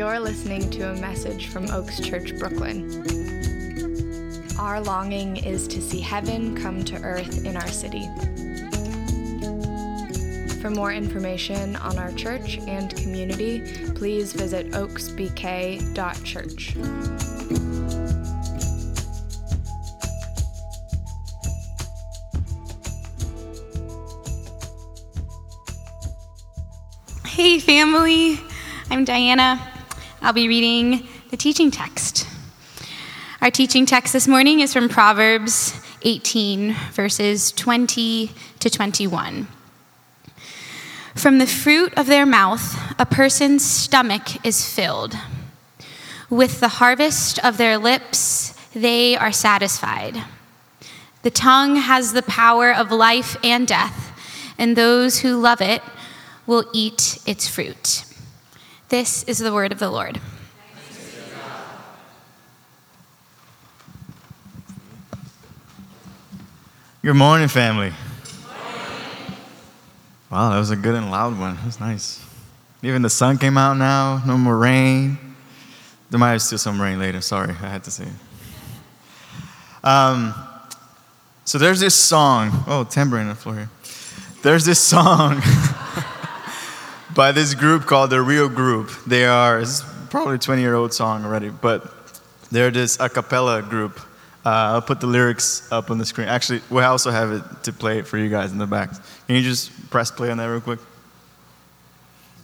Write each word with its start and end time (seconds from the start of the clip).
You're 0.00 0.18
listening 0.18 0.70
to 0.70 0.92
a 0.92 0.94
message 0.94 1.48
from 1.48 1.70
Oaks 1.70 2.00
Church, 2.00 2.34
Brooklyn. 2.38 2.88
Our 4.58 4.80
longing 4.80 5.36
is 5.36 5.68
to 5.68 5.82
see 5.82 6.00
heaven 6.00 6.56
come 6.56 6.82
to 6.86 6.96
earth 7.02 7.44
in 7.44 7.54
our 7.54 7.68
city. 7.68 8.08
For 10.62 10.70
more 10.70 10.90
information 10.90 11.76
on 11.76 11.98
our 11.98 12.12
church 12.12 12.56
and 12.60 12.96
community, 12.96 13.60
please 13.94 14.32
visit 14.32 14.70
oaksbk.church. 14.70 16.76
Hey, 27.26 27.58
family. 27.58 28.40
I'm 28.88 29.04
Diana. 29.04 29.69
I'll 30.22 30.34
be 30.34 30.48
reading 30.48 31.08
the 31.30 31.36
teaching 31.38 31.70
text. 31.70 32.28
Our 33.40 33.50
teaching 33.50 33.86
text 33.86 34.12
this 34.12 34.28
morning 34.28 34.60
is 34.60 34.70
from 34.70 34.90
Proverbs 34.90 35.72
18, 36.02 36.74
verses 36.92 37.52
20 37.52 38.30
to 38.58 38.68
21. 38.68 39.48
From 41.14 41.38
the 41.38 41.46
fruit 41.46 41.94
of 41.96 42.06
their 42.06 42.26
mouth, 42.26 42.76
a 43.00 43.06
person's 43.06 43.64
stomach 43.64 44.44
is 44.44 44.68
filled. 44.68 45.16
With 46.28 46.60
the 46.60 46.68
harvest 46.68 47.42
of 47.42 47.56
their 47.56 47.78
lips, 47.78 48.52
they 48.74 49.16
are 49.16 49.32
satisfied. 49.32 50.22
The 51.22 51.30
tongue 51.30 51.76
has 51.76 52.12
the 52.12 52.22
power 52.22 52.74
of 52.74 52.92
life 52.92 53.38
and 53.42 53.66
death, 53.66 54.12
and 54.58 54.76
those 54.76 55.20
who 55.20 55.40
love 55.40 55.62
it 55.62 55.80
will 56.46 56.66
eat 56.74 57.20
its 57.24 57.48
fruit. 57.48 58.04
This 58.90 59.22
is 59.22 59.38
the 59.38 59.52
word 59.52 59.70
of 59.70 59.78
the 59.78 59.88
Lord. 59.88 60.20
Good 67.00 67.14
morning, 67.14 67.46
family. 67.46 67.92
Wow, 70.28 70.50
that 70.50 70.58
was 70.58 70.72
a 70.72 70.76
good 70.76 70.96
and 70.96 71.08
loud 71.08 71.38
one. 71.38 71.54
That 71.54 71.66
was 71.66 71.78
nice. 71.78 72.20
Even 72.82 73.02
the 73.02 73.10
sun 73.10 73.38
came 73.38 73.56
out 73.56 73.76
now, 73.76 74.24
no 74.26 74.36
more 74.36 74.58
rain. 74.58 75.36
There 76.10 76.18
might 76.18 76.38
still 76.38 76.58
some 76.58 76.82
rain 76.82 76.98
later. 76.98 77.20
Sorry, 77.20 77.50
I 77.50 77.68
had 77.68 77.84
to 77.84 77.92
say 77.92 78.06
it. 78.06 79.86
Um, 79.86 80.34
so 81.44 81.58
there's 81.58 81.78
this 81.78 81.94
song. 81.94 82.64
Oh, 82.66 82.82
tambourine 82.82 83.28
on 83.28 83.28
the 83.28 83.34
floor 83.36 83.54
here. 83.54 83.70
There's 84.42 84.64
this 84.64 84.80
song 84.80 85.40
by 87.20 87.32
this 87.32 87.52
group 87.52 87.84
called 87.84 88.08
the 88.08 88.22
Real 88.22 88.48
Group. 88.48 88.90
They 89.06 89.26
are, 89.26 89.62
probably 90.08 90.36
a 90.36 90.38
20 90.38 90.62
year 90.62 90.74
old 90.74 90.94
song 90.94 91.22
already, 91.22 91.50
but 91.50 91.92
they're 92.50 92.70
this 92.70 92.98
a 92.98 93.10
cappella 93.10 93.60
group. 93.60 94.00
Uh, 94.42 94.72
I'll 94.72 94.80
put 94.80 95.00
the 95.00 95.06
lyrics 95.06 95.70
up 95.70 95.90
on 95.90 95.98
the 95.98 96.06
screen. 96.06 96.28
Actually, 96.28 96.62
we 96.70 96.82
also 96.82 97.10
have 97.10 97.30
it 97.30 97.42
to 97.64 97.74
play 97.74 97.98
it 97.98 98.06
for 98.06 98.16
you 98.16 98.30
guys 98.30 98.52
in 98.52 98.56
the 98.56 98.66
back. 98.66 98.88
Can 99.26 99.36
you 99.36 99.42
just 99.42 99.90
press 99.90 100.10
play 100.10 100.30
on 100.30 100.38
that 100.38 100.46
real 100.46 100.62
quick? 100.62 100.80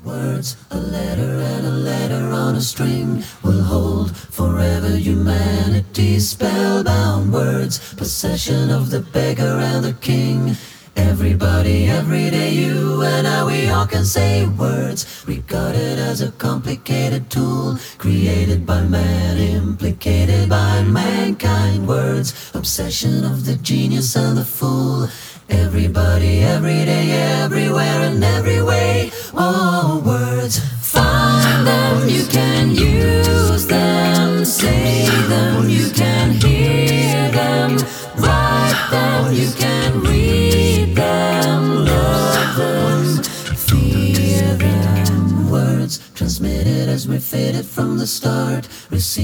Words, 0.05 0.59
a 0.71 0.79
letter 0.79 1.41
and 1.41 1.67
a 1.67 1.71
letter 1.71 2.27
on 2.35 2.57
a 2.57 2.61
string 2.61 3.25
will 3.43 3.63
hold 3.63 4.15
forever 4.15 4.95
humanity 4.95 6.19
spellbound 6.19 7.33
words, 7.33 7.95
possession 7.95 8.69
of 8.69 8.91
the 8.91 9.01
beggar 9.01 9.59
and 9.59 9.83
the 9.83 9.95
king. 9.95 10.55
Everybody, 10.97 11.87
every 11.87 12.31
day, 12.31 12.51
you 12.53 13.03
and 13.03 13.27
I, 13.27 13.45
we 13.45 13.69
all 13.69 13.87
can 13.87 14.05
say 14.05 14.47
words, 14.47 15.25
regarded 15.27 15.99
as 15.99 16.23
a 16.23 16.33
complicated 16.33 17.29
tool, 17.31 17.79
created 17.99 18.65
by 18.65 18.83
man, 18.83 19.37
implicated 19.37 20.49
by 20.49 20.83
mankind. 20.83 21.87
Words, 21.87 22.51
obsession 22.55 23.25
of 23.25 23.45
the 23.45 23.57
genius 23.57 24.17
and 24.17 24.39
the 24.39 24.45
fool. 24.45 25.09
Everybody, 25.49 26.41
every 26.41 26.85
day, 26.85 27.11
everywhere, 27.45 28.01
and 28.09 28.21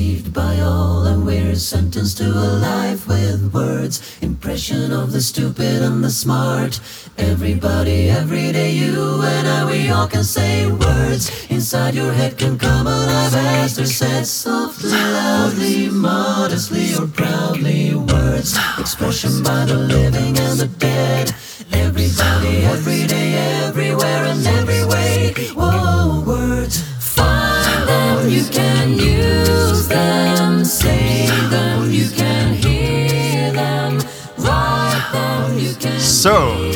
received 0.02 0.32
by 0.32 0.58
all, 0.60 1.06
and 1.06 1.24
we're 1.24 1.54
sentenced 1.54 2.18
to 2.18 2.24
a 2.24 2.48
life 2.58 3.06
with 3.06 3.52
words. 3.54 4.00
Impression 4.20 4.90
of 4.92 5.12
the 5.12 5.20
stupid 5.20 5.80
and 5.82 6.02
the 6.02 6.10
smart. 6.10 6.80
Everybody, 7.18 8.10
every 8.10 8.50
day, 8.52 8.72
you 8.72 9.22
and 9.22 9.46
I, 9.46 9.64
we 9.70 9.90
all 9.90 10.08
can 10.08 10.24
say 10.24 10.66
words. 10.66 11.30
Inside 11.50 11.94
your 11.94 12.12
head 12.12 12.36
can 12.36 12.58
come 12.58 12.86
alive 12.86 13.34
as 13.34 13.76
they're 13.76 13.86
said 13.86 14.26
softly, 14.26 14.90
loudly, 14.90 15.88
modestly, 15.88 16.94
or 16.98 17.06
proudly. 17.06 17.94
Words, 17.94 18.58
expression 18.78 19.42
by 19.44 19.64
the 19.66 19.76
living 19.76 20.36
and 20.38 20.58
the 20.58 20.70
dead. 20.78 21.32
Everybody, 21.72 22.64
every 22.74 23.06
day, 23.06 23.28
everywhere, 23.66 24.24
and 24.32 24.46
every 24.46 24.84
way. 24.84 25.61
Them, 29.94 30.64
say 30.64 31.26
them, 31.50 31.90
you 31.90 32.08
can 32.10 32.54
hear 32.54 33.52
them, 33.52 33.98
write 34.38 35.10
them, 35.12 35.58
you 35.58 35.74
can 35.74 35.98
So- 36.00 36.70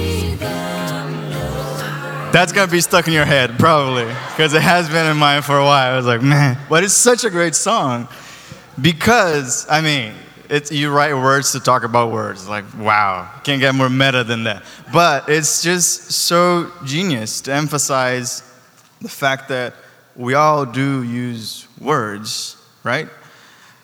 That's 2.33 2.53
gonna 2.53 2.71
be 2.71 2.83
stuck 2.83 3.07
in 3.07 3.15
your 3.15 3.25
head, 3.25 3.59
probably, 3.59 4.05
because 4.05 4.53
it 4.53 4.61
has 4.61 4.91
been 4.91 5.07
in 5.07 5.17
mine 5.17 5.41
for 5.41 5.57
a 5.57 5.65
while. 5.65 5.95
I 5.95 5.97
was 5.97 6.05
like, 6.05 6.21
man, 6.21 6.59
but 6.69 6.85
it's 6.85 6.93
such 6.93 7.25
a 7.25 7.31
great 7.31 7.55
song 7.55 8.09
because, 8.79 9.67
I 9.71 9.81
mean, 9.81 10.13
it's, 10.51 10.71
you 10.71 10.91
write 10.91 11.15
words 11.15 11.53
to 11.53 11.61
talk 11.61 11.83
about 11.83 12.13
words. 12.13 12.47
Like, 12.47 12.65
wow, 12.79 13.31
can't 13.43 13.59
get 13.61 13.75
more 13.75 13.89
meta 13.89 14.23
than 14.23 14.45
that. 14.45 14.65
But 14.93 15.31
it's 15.31 15.63
just 15.63 16.13
so 16.13 16.71
genius 16.85 17.41
to 17.43 17.55
emphasize 17.55 18.43
the 19.01 19.09
fact 19.09 19.49
that 19.49 19.73
we 20.15 20.35
all 20.35 20.67
do 20.67 21.03
use 21.05 21.67
words, 21.81 22.59
right? 22.87 23.09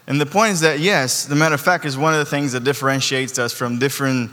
And 0.07 0.21
the 0.21 0.27
point 0.27 0.53
is 0.53 0.61
that, 0.61 0.79
yes, 0.79 1.27
the 1.27 1.35
matter 1.35 1.55
of 1.55 1.61
fact 1.61 1.85
is 1.85 1.99
one 1.99 2.15
of 2.15 2.21
the 2.21 2.25
things 2.25 2.53
that 2.53 2.65
differentiates 2.65 3.39
us 3.39 3.53
from 3.53 3.79
different 3.79 4.31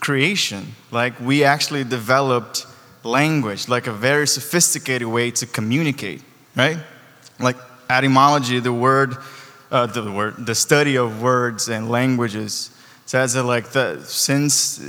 creation. 0.00 0.74
Like, 0.90 1.18
we 1.20 1.44
actually 1.44 1.84
developed 1.84 2.66
language, 3.04 3.68
like 3.68 3.86
a 3.86 3.92
very 3.92 4.26
sophisticated 4.26 5.06
way 5.06 5.30
to 5.30 5.46
communicate, 5.46 6.22
right? 6.56 6.78
Like, 7.38 7.56
etymology, 7.88 8.58
the 8.58 8.72
word, 8.72 9.16
uh, 9.70 9.86
the 9.86 10.10
word, 10.10 10.44
the 10.44 10.54
study 10.54 10.96
of 10.96 11.22
words 11.22 11.68
and 11.68 11.88
languages 11.88 12.70
says 13.06 13.34
that, 13.34 13.44
like, 13.44 13.70
the, 13.70 14.02
since 14.04 14.80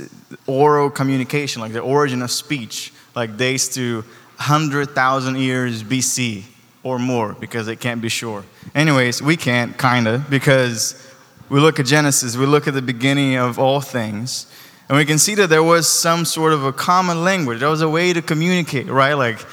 oral 0.46 0.90
communication, 0.90 1.62
like 1.62 1.72
the 1.72 1.80
origin 1.80 2.22
of 2.22 2.30
speech, 2.30 2.92
like 3.14 3.36
dates 3.36 3.68
to 3.74 4.02
100,000 4.38 5.36
years 5.36 5.82
BC 5.82 6.44
or 6.86 7.00
more, 7.00 7.34
because 7.40 7.66
it 7.66 7.80
can't 7.80 8.00
be 8.00 8.08
sure. 8.08 8.44
Anyways, 8.72 9.20
we 9.20 9.36
can't, 9.36 9.76
kinda, 9.76 10.24
because 10.30 10.94
we 11.48 11.58
look 11.58 11.80
at 11.80 11.86
Genesis, 11.86 12.36
we 12.36 12.46
look 12.46 12.68
at 12.68 12.74
the 12.74 12.82
beginning 12.82 13.34
of 13.34 13.58
all 13.58 13.80
things, 13.80 14.46
and 14.88 14.96
we 14.96 15.04
can 15.04 15.18
see 15.18 15.34
that 15.34 15.48
there 15.48 15.64
was 15.64 15.88
some 15.88 16.24
sort 16.24 16.52
of 16.52 16.64
a 16.64 16.72
common 16.72 17.24
language. 17.24 17.58
There 17.58 17.68
was 17.68 17.82
a 17.82 17.88
way 17.88 18.12
to 18.12 18.22
communicate, 18.22 18.86
right? 18.86 19.14
Like, 19.14 19.44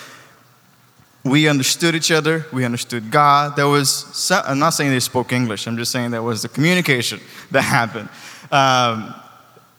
we 1.24 1.48
understood 1.48 1.96
each 1.96 2.12
other, 2.12 2.46
we 2.54 2.66
understood 2.66 3.10
God. 3.10 3.56
There 3.56 3.68
was, 3.68 3.90
some, 3.92 4.44
I'm 4.46 4.60
not 4.60 4.72
saying 4.72 4.92
they 4.92 5.00
spoke 5.00 5.34
English, 5.34 5.66
I'm 5.66 5.78
just 5.78 5.92
saying 5.92 6.12
there 6.12 6.22
was 6.22 6.44
the 6.44 6.50
communication 6.50 7.20
that 7.52 7.64
happened. 7.64 8.10
Um, 8.52 9.16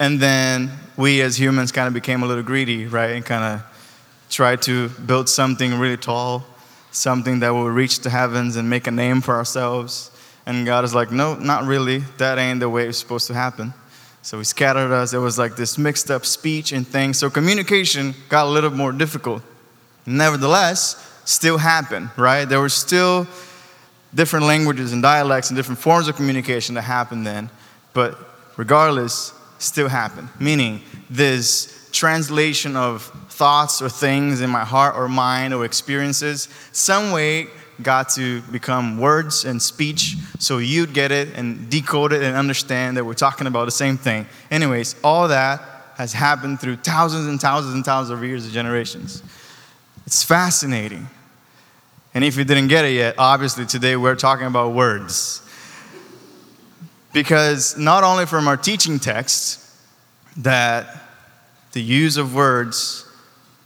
and 0.00 0.18
then 0.18 0.72
we 0.96 1.22
as 1.22 1.38
humans 1.38 1.70
kind 1.70 1.86
of 1.86 1.94
became 1.94 2.24
a 2.24 2.26
little 2.26 2.42
greedy, 2.42 2.86
right? 2.86 3.12
And 3.12 3.24
kind 3.24 3.44
of 3.44 3.62
tried 4.28 4.60
to 4.62 4.88
build 5.06 5.28
something 5.28 5.78
really 5.78 5.96
tall, 5.96 6.44
something 6.94 7.40
that 7.40 7.50
will 7.50 7.70
reach 7.70 8.00
the 8.00 8.10
heavens 8.10 8.56
and 8.56 8.70
make 8.70 8.86
a 8.86 8.90
name 8.90 9.20
for 9.20 9.34
ourselves. 9.34 10.10
And 10.46 10.66
God 10.66 10.84
is 10.84 10.94
like, 10.94 11.10
no, 11.10 11.34
not 11.34 11.64
really. 11.64 11.98
That 12.18 12.38
ain't 12.38 12.60
the 12.60 12.68
way 12.68 12.86
it's 12.86 12.98
supposed 12.98 13.26
to 13.28 13.34
happen. 13.34 13.74
So 14.22 14.38
he 14.38 14.44
scattered 14.44 14.92
us. 14.92 15.12
It 15.12 15.18
was 15.18 15.38
like 15.38 15.56
this 15.56 15.76
mixed 15.76 16.10
up 16.10 16.24
speech 16.24 16.72
and 16.72 16.86
things. 16.86 17.18
So 17.18 17.28
communication 17.28 18.14
got 18.28 18.46
a 18.46 18.50
little 18.50 18.70
more 18.70 18.92
difficult. 18.92 19.42
Nevertheless, 20.06 20.96
still 21.24 21.58
happened, 21.58 22.10
right? 22.16 22.44
There 22.44 22.60
were 22.60 22.68
still 22.68 23.26
different 24.14 24.46
languages 24.46 24.92
and 24.92 25.02
dialects 25.02 25.50
and 25.50 25.56
different 25.56 25.78
forms 25.78 26.08
of 26.08 26.16
communication 26.16 26.74
that 26.76 26.82
happened 26.82 27.26
then, 27.26 27.50
but 27.92 28.16
regardless, 28.56 29.32
still 29.58 29.88
happened. 29.88 30.28
Meaning, 30.38 30.82
this 31.10 31.83
translation 31.94 32.76
of 32.76 33.04
thoughts 33.28 33.80
or 33.80 33.88
things 33.88 34.40
in 34.40 34.50
my 34.50 34.64
heart 34.64 34.96
or 34.96 35.08
mind 35.08 35.54
or 35.54 35.64
experiences, 35.64 36.48
some 36.72 37.12
way 37.12 37.46
got 37.82 38.08
to 38.08 38.40
become 38.42 38.98
words 38.98 39.44
and 39.44 39.60
speech 39.60 40.16
so 40.38 40.58
you'd 40.58 40.92
get 40.92 41.10
it 41.10 41.28
and 41.34 41.68
decode 41.70 42.12
it 42.12 42.22
and 42.22 42.36
understand 42.36 42.96
that 42.96 43.04
we're 43.04 43.14
talking 43.14 43.46
about 43.46 43.64
the 43.64 43.70
same 43.70 43.96
thing. 43.96 44.26
Anyways, 44.50 44.94
all 45.02 45.28
that 45.28 45.60
has 45.96 46.12
happened 46.12 46.60
through 46.60 46.76
thousands 46.76 47.26
and 47.26 47.40
thousands 47.40 47.74
and 47.74 47.84
thousands 47.84 48.18
of 48.18 48.24
years 48.24 48.46
of 48.46 48.52
generations. 48.52 49.22
It's 50.06 50.22
fascinating. 50.22 51.08
And 52.12 52.24
if 52.24 52.36
you 52.36 52.44
didn't 52.44 52.68
get 52.68 52.84
it 52.84 52.92
yet, 52.92 53.14
obviously 53.18 53.66
today 53.66 53.96
we're 53.96 54.16
talking 54.16 54.46
about 54.46 54.72
words. 54.72 55.40
Because 57.12 57.78
not 57.78 58.02
only 58.04 58.26
from 58.26 58.48
our 58.48 58.56
teaching 58.56 58.98
text 58.98 59.60
that 60.38 61.03
the 61.74 61.82
use 61.82 62.16
of 62.16 62.34
words 62.34 63.04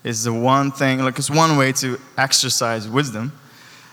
is 0.02 0.24
the 0.24 0.32
one 0.32 0.72
thing, 0.72 1.00
like 1.00 1.18
it's 1.18 1.30
one 1.30 1.58
way 1.58 1.72
to 1.72 2.00
exercise 2.16 2.88
wisdom. 2.88 3.32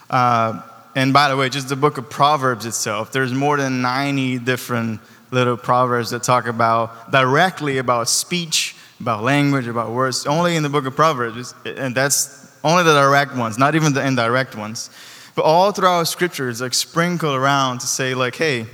Uh, 0.09 0.61
and 0.95 1.11
by 1.11 1.27
the 1.27 1.35
way, 1.35 1.49
just 1.49 1.67
the 1.67 1.75
book 1.75 1.97
of 1.97 2.09
Proverbs 2.09 2.65
itself, 2.65 3.11
there's 3.11 3.33
more 3.33 3.57
than 3.57 3.81
90 3.81 4.39
different 4.39 5.01
little 5.31 5.57
proverbs 5.57 6.11
that 6.11 6.23
talk 6.23 6.47
about 6.47 7.11
directly 7.11 7.77
about 7.77 8.07
speech, 8.07 8.77
about 9.01 9.21
language, 9.21 9.67
about 9.67 9.91
words, 9.91 10.25
only 10.25 10.55
in 10.55 10.63
the 10.63 10.69
book 10.69 10.85
of 10.85 10.95
Proverbs. 10.95 11.53
And 11.65 11.93
that's 11.93 12.57
only 12.63 12.83
the 12.83 12.93
direct 12.93 13.35
ones, 13.35 13.57
not 13.57 13.75
even 13.75 13.91
the 13.91 14.05
indirect 14.05 14.55
ones. 14.55 14.89
But 15.35 15.43
all 15.43 15.73
throughout 15.73 16.03
scripture, 16.07 16.49
it's 16.49 16.61
like 16.61 16.73
sprinkled 16.73 17.35
around 17.35 17.79
to 17.79 17.87
say, 17.87 18.15
like, 18.15 18.37
hey, 18.37 18.67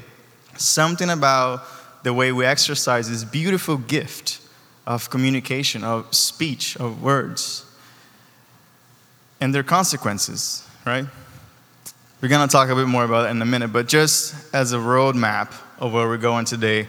something 0.56 1.10
about 1.10 1.64
the 2.04 2.14
way 2.14 2.32
we 2.32 2.46
exercise 2.46 3.10
this 3.10 3.24
beautiful 3.24 3.78
gift 3.78 4.41
of 4.86 5.10
communication, 5.10 5.84
of 5.84 6.14
speech, 6.14 6.76
of 6.78 7.02
words. 7.02 7.66
And 9.40 9.54
their 9.54 9.64
consequences, 9.64 10.68
right? 10.86 11.06
We're 12.22 12.30
going 12.30 12.48
to 12.48 12.52
talk 12.52 12.70
a 12.70 12.76
bit 12.76 12.88
more 12.88 13.04
about 13.04 13.28
it 13.28 13.32
in 13.32 13.42
a 13.42 13.46
minute, 13.46 13.70
but 13.70 13.88
just 13.88 14.54
as 14.54 14.74
a 14.74 14.78
roadmap 14.78 15.52
of 15.80 15.94
where 15.94 16.08
we're 16.08 16.18
going 16.18 16.46
today, 16.46 16.88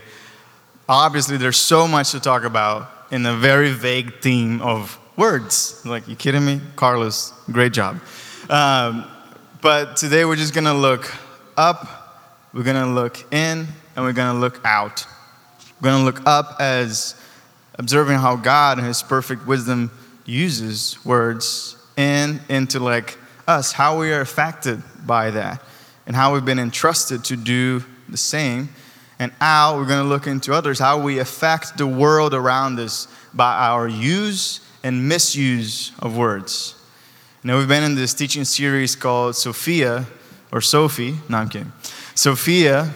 obviously 0.88 1.38
there's 1.38 1.56
so 1.56 1.88
much 1.88 2.10
to 2.10 2.20
talk 2.20 2.44
about 2.44 2.90
in 3.10 3.24
a 3.24 3.34
very 3.34 3.70
vague 3.70 4.20
theme 4.20 4.60
of 4.60 4.98
words. 5.16 5.84
Like, 5.86 6.08
you 6.08 6.16
kidding 6.16 6.44
me? 6.44 6.60
Carlos, 6.76 7.32
great 7.50 7.72
job. 7.72 8.00
Um, 8.50 9.06
but 9.62 9.96
today 9.96 10.24
we're 10.24 10.36
just 10.36 10.52
going 10.52 10.64
to 10.64 10.74
look 10.74 11.10
up, 11.56 12.50
we're 12.52 12.64
going 12.64 12.82
to 12.82 12.92
look 12.92 13.32
in, 13.32 13.66
and 13.96 14.04
we're 14.04 14.12
going 14.12 14.34
to 14.34 14.38
look 14.38 14.60
out. 14.64 15.06
We're 15.80 15.90
going 15.90 16.00
to 16.00 16.04
look 16.04 16.26
up 16.26 16.56
as 16.60 17.14
observing 17.74 18.18
how 18.18 18.36
God 18.36 18.78
in 18.78 18.84
His 18.84 19.02
perfect 19.02 19.46
wisdom 19.46 19.90
uses 20.24 20.98
words, 21.04 21.76
and 21.96 22.40
like 22.74 23.18
us, 23.46 23.72
how 23.72 23.98
we 23.98 24.12
are 24.12 24.20
affected 24.20 24.82
by 25.06 25.30
that, 25.30 25.62
and 26.06 26.16
how 26.16 26.34
we've 26.34 26.44
been 26.44 26.58
entrusted 26.58 27.24
to 27.24 27.36
do 27.36 27.84
the 28.08 28.16
same. 28.16 28.68
And 29.18 29.30
how 29.40 29.76
we're 29.76 29.86
going 29.86 30.02
to 30.02 30.08
look 30.08 30.26
into 30.26 30.52
others, 30.52 30.80
how 30.80 31.00
we 31.00 31.20
affect 31.20 31.78
the 31.78 31.86
world 31.86 32.34
around 32.34 32.80
us 32.80 33.06
by 33.32 33.54
our 33.68 33.86
use 33.86 34.60
and 34.82 35.08
misuse 35.08 35.92
of 36.00 36.16
words. 36.16 36.74
Now, 37.44 37.56
we've 37.56 37.68
been 37.68 37.84
in 37.84 37.94
this 37.94 38.14
teaching 38.14 38.44
series 38.44 38.96
called 38.96 39.36
Sophia, 39.36 40.06
or 40.50 40.60
Sophie. 40.60 41.18
No, 41.28 41.38
I'm 41.38 41.48
kidding. 41.48 41.72
Sophia, 42.16 42.92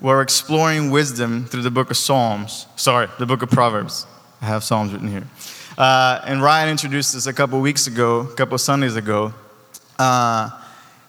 we're 0.00 0.22
exploring 0.22 0.90
wisdom 0.90 1.44
through 1.46 1.62
the 1.62 1.70
book 1.70 1.90
of 1.90 1.96
Psalms. 1.96 2.66
Sorry, 2.76 3.08
the 3.18 3.26
book 3.26 3.42
of 3.42 3.50
Proverbs. 3.50 4.06
I 4.40 4.46
have 4.46 4.62
Psalms 4.62 4.92
written 4.92 5.08
here. 5.08 5.24
Uh, 5.76 6.20
and 6.24 6.40
Ryan 6.40 6.68
introduced 6.68 7.14
this 7.14 7.26
a 7.26 7.32
couple 7.32 7.60
weeks 7.60 7.88
ago, 7.88 8.20
a 8.20 8.34
couple 8.34 8.56
Sundays 8.58 8.94
ago. 8.94 9.34
Uh, 9.98 10.50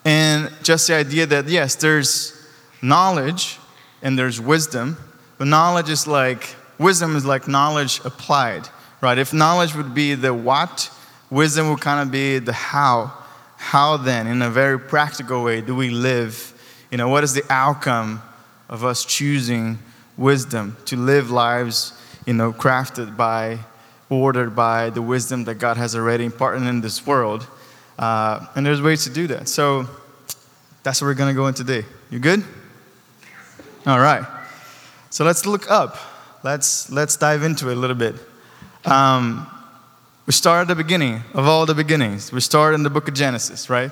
and 0.05 0.51
just 0.63 0.87
the 0.87 0.95
idea 0.95 1.27
that, 1.27 1.47
yes, 1.47 1.75
there's 1.75 2.35
knowledge 2.81 3.59
and 4.01 4.17
there's 4.17 4.41
wisdom, 4.41 4.97
but 5.37 5.45
knowledge 5.45 5.89
is 5.89 6.07
like, 6.07 6.55
wisdom 6.79 7.15
is 7.15 7.25
like 7.25 7.47
knowledge 7.47 8.01
applied, 8.05 8.67
right? 9.01 9.19
If 9.19 9.33
knowledge 9.33 9.75
would 9.75 9.93
be 9.93 10.15
the 10.15 10.33
what, 10.33 10.91
wisdom 11.29 11.69
would 11.69 11.81
kind 11.81 12.01
of 12.01 12.11
be 12.11 12.39
the 12.39 12.53
how. 12.53 13.13
How 13.57 13.97
then, 13.97 14.25
in 14.25 14.41
a 14.41 14.49
very 14.49 14.79
practical 14.79 15.43
way, 15.43 15.61
do 15.61 15.75
we 15.75 15.89
live? 15.89 16.53
You 16.89 16.97
know, 16.97 17.09
what 17.09 17.23
is 17.23 17.33
the 17.33 17.43
outcome 17.51 18.23
of 18.69 18.85
us 18.85 19.03
choosing 19.03 19.79
wisdom 20.17 20.77
to 20.85 20.95
live 20.95 21.31
lives, 21.31 21.93
you 22.25 22.33
know, 22.33 22.53
crafted 22.53 23.17
by, 23.17 23.59
ordered 24.09 24.55
by 24.55 24.89
the 24.89 25.01
wisdom 25.01 25.45
that 25.45 25.55
God 25.55 25.77
has 25.77 25.95
already 25.95 26.25
imparted 26.25 26.63
in 26.63 26.81
this 26.81 27.05
world? 27.05 27.47
Uh, 27.97 28.45
and 28.55 28.65
there's 28.65 28.81
ways 28.81 29.03
to 29.03 29.09
do 29.09 29.27
that. 29.27 29.49
So 29.49 29.87
that's 30.83 31.01
what 31.01 31.07
we're 31.07 31.15
going 31.15 31.33
to 31.33 31.37
go 31.37 31.47
in 31.47 31.53
today. 31.53 31.83
You 32.09 32.19
good? 32.19 32.43
All 33.85 33.99
right. 33.99 34.25
So 35.09 35.25
let's 35.25 35.45
look 35.45 35.69
up. 35.69 35.97
Let's, 36.43 36.89
let's 36.89 37.17
dive 37.17 37.43
into 37.43 37.69
it 37.69 37.73
a 37.73 37.79
little 37.79 37.95
bit. 37.95 38.15
Um, 38.85 39.47
we 40.25 40.33
start 40.33 40.61
at 40.61 40.67
the 40.67 40.75
beginning 40.75 41.23
of 41.33 41.47
all 41.47 41.65
the 41.65 41.73
beginnings. 41.73 42.31
We 42.31 42.39
start 42.39 42.75
in 42.75 42.83
the 42.83 42.89
book 42.89 43.07
of 43.07 43.15
Genesis, 43.15 43.69
right? 43.69 43.91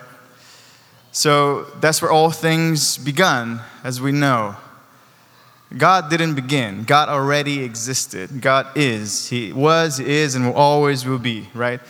So 1.12 1.64
that's 1.82 2.02
where 2.02 2.12
all 2.12 2.30
things 2.30 2.98
begun, 2.98 3.60
as 3.84 4.00
we 4.00 4.12
know. 4.12 4.56
God 5.76 6.10
didn't 6.10 6.36
begin. 6.36 6.84
God 6.84 7.10
already 7.10 7.64
existed. 7.64 8.42
God 8.42 8.68
is. 8.76 9.28
He 9.30 9.52
was, 9.52 10.00
is, 10.00 10.36
and 10.36 10.46
will 10.46 10.54
always 10.54 11.06
will 11.06 11.20
be, 11.20 11.50
right? 11.54 11.82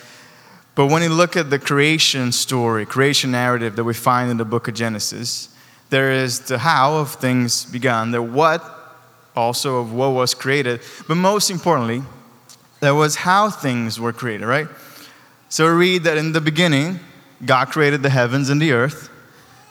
But 0.73 0.87
when 0.87 1.03
you 1.03 1.09
look 1.09 1.35
at 1.35 1.49
the 1.49 1.59
creation 1.59 2.31
story, 2.31 2.85
creation 2.85 3.31
narrative 3.31 3.75
that 3.75 3.83
we 3.83 3.93
find 3.93 4.31
in 4.31 4.37
the 4.37 4.45
book 4.45 4.67
of 4.67 4.73
Genesis, 4.73 5.49
there 5.89 6.11
is 6.11 6.41
the 6.41 6.59
how 6.59 6.97
of 6.97 7.13
things 7.15 7.65
begun, 7.65 8.11
the 8.11 8.21
what 8.21 8.63
also 9.35 9.77
of 9.79 9.93
what 9.93 10.09
was 10.09 10.33
created, 10.33 10.81
but 11.07 11.15
most 11.15 11.49
importantly, 11.51 12.01
there 12.79 12.95
was 12.95 13.15
how 13.15 13.49
things 13.49 13.99
were 13.99 14.13
created, 14.13 14.45
right? 14.45 14.67
So 15.49 15.65
we 15.65 15.71
read 15.71 16.03
that 16.03 16.17
in 16.17 16.31
the 16.31 16.41
beginning, 16.41 16.99
God 17.45 17.69
created 17.69 18.03
the 18.03 18.09
heavens 18.09 18.49
and 18.49 18.61
the 18.61 18.71
earth, 18.71 19.09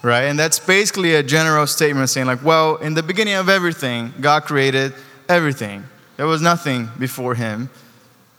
right? 0.07 0.25
And 0.25 0.39
that's 0.39 0.61
basically 0.61 1.17
a 1.17 1.23
general 1.23 1.67
statement 1.67 2.09
saying, 2.09 2.29
like, 2.29 2.45
well, 2.45 2.77
in 2.77 2.95
the 2.95 3.03
beginning 3.03 3.35
of 3.35 3.49
everything, 3.49 4.15
God 4.21 4.45
created 4.45 4.95
everything. 5.29 5.85
There 6.17 6.27
was 6.27 6.41
nothing 6.41 6.89
before 6.97 7.35
Him, 7.35 7.71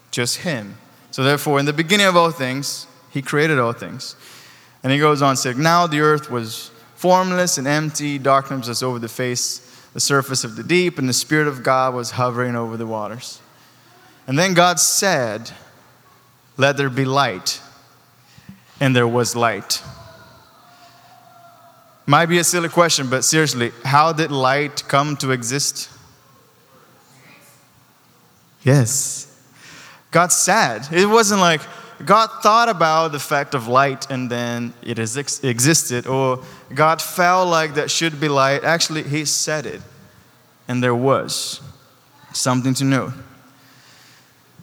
just 0.10 0.38
Him. 0.38 0.78
So 1.12 1.24
therefore, 1.24 1.60
in 1.60 1.66
the 1.66 1.74
beginning 1.74 2.08
of 2.08 2.16
all 2.16 2.32
things, 2.32 2.88
he 3.12 3.22
created 3.22 3.60
all 3.60 3.74
things. 3.74 4.16
And 4.82 4.94
he 4.94 5.00
goes 5.00 5.22
on 5.22 5.36
to 5.36 5.42
say, 5.42 5.54
Now 5.54 5.88
the 5.88 6.00
earth 6.00 6.32
was 6.32 6.72
formless 6.96 7.58
and 7.58 7.68
empty, 7.68 8.18
darkness 8.18 8.68
was 8.68 8.82
over 8.82 8.98
the 8.98 9.10
face, 9.10 9.60
the 9.94 10.00
surface 10.00 10.44
of 10.44 10.56
the 10.56 10.64
deep, 10.64 10.98
and 10.98 11.10
the 11.10 11.14
Spirit 11.14 11.48
of 11.48 11.64
God 11.64 11.94
was 11.94 12.12
hovering 12.12 12.56
over 12.56 12.78
the 12.78 12.88
waters. 12.88 13.42
And 14.26 14.40
then 14.40 14.54
God 14.54 14.80
said, 14.80 15.52
Let 16.56 16.78
there 16.78 16.90
be 16.90 17.06
light. 17.06 17.62
And 18.80 18.96
there 18.96 19.08
was 19.08 19.36
light. 19.36 19.82
Might 22.10 22.28
be 22.28 22.38
a 22.38 22.44
silly 22.46 22.70
question, 22.70 23.10
but 23.10 23.26
seriously, 23.26 23.74
how 23.84 24.14
did 24.14 24.32
light 24.32 24.82
come 24.88 25.18
to 25.18 25.32
exist? 25.32 25.90
Yes. 28.64 29.28
God 30.10 30.32
said. 30.32 30.88
It 30.90 31.06
wasn't 31.06 31.42
like 31.42 31.60
God 32.06 32.30
thought 32.42 32.70
about 32.70 33.12
the 33.12 33.20
fact 33.20 33.54
of 33.54 33.68
light 33.68 34.10
and 34.10 34.30
then 34.30 34.74
it 34.82 35.00
ex- 35.00 35.44
existed, 35.44 36.08
or 36.08 36.44
God 36.74 37.02
felt 37.02 37.50
like 37.50 37.74
that 37.74 37.92
should 37.92 38.22
be 38.22 38.30
light. 38.30 38.64
Actually, 38.64 39.04
He 39.04 39.26
said 39.26 39.66
it, 39.66 39.82
and 40.66 40.82
there 40.82 40.96
was 40.96 41.60
something 42.32 42.74
to 42.76 42.86
know. 42.86 43.12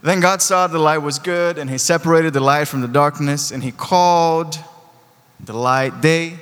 Then 0.03 0.21
God 0.21 0.41
saw 0.41 0.67
the 0.67 0.79
light 0.79 0.99
was 0.99 1.19
good, 1.19 1.59
and 1.59 1.69
He 1.69 1.77
separated 1.77 2.33
the 2.33 2.41
light 2.41 2.69
from 2.69 2.81
the 2.81 2.89
darkness, 2.89 3.51
and 3.51 3.63
He 3.63 3.71
called 3.71 4.59
the 5.41 5.53
light 5.53 6.01
day, 6.01 6.39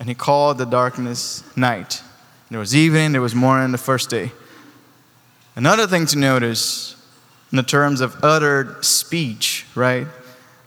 and 0.00 0.08
He 0.08 0.14
called 0.14 0.58
the 0.58 0.64
darkness 0.64 1.44
night. 1.56 2.02
There 2.50 2.58
was 2.58 2.74
evening, 2.74 3.12
there 3.12 3.20
was 3.20 3.34
morning 3.34 3.70
the 3.70 3.78
first 3.78 4.10
day. 4.10 4.32
Another 5.54 5.86
thing 5.86 6.06
to 6.06 6.18
notice 6.18 6.96
in 7.52 7.56
the 7.56 7.62
terms 7.62 8.00
of 8.00 8.24
uttered 8.24 8.84
speech, 8.84 9.66
right? 9.74 10.06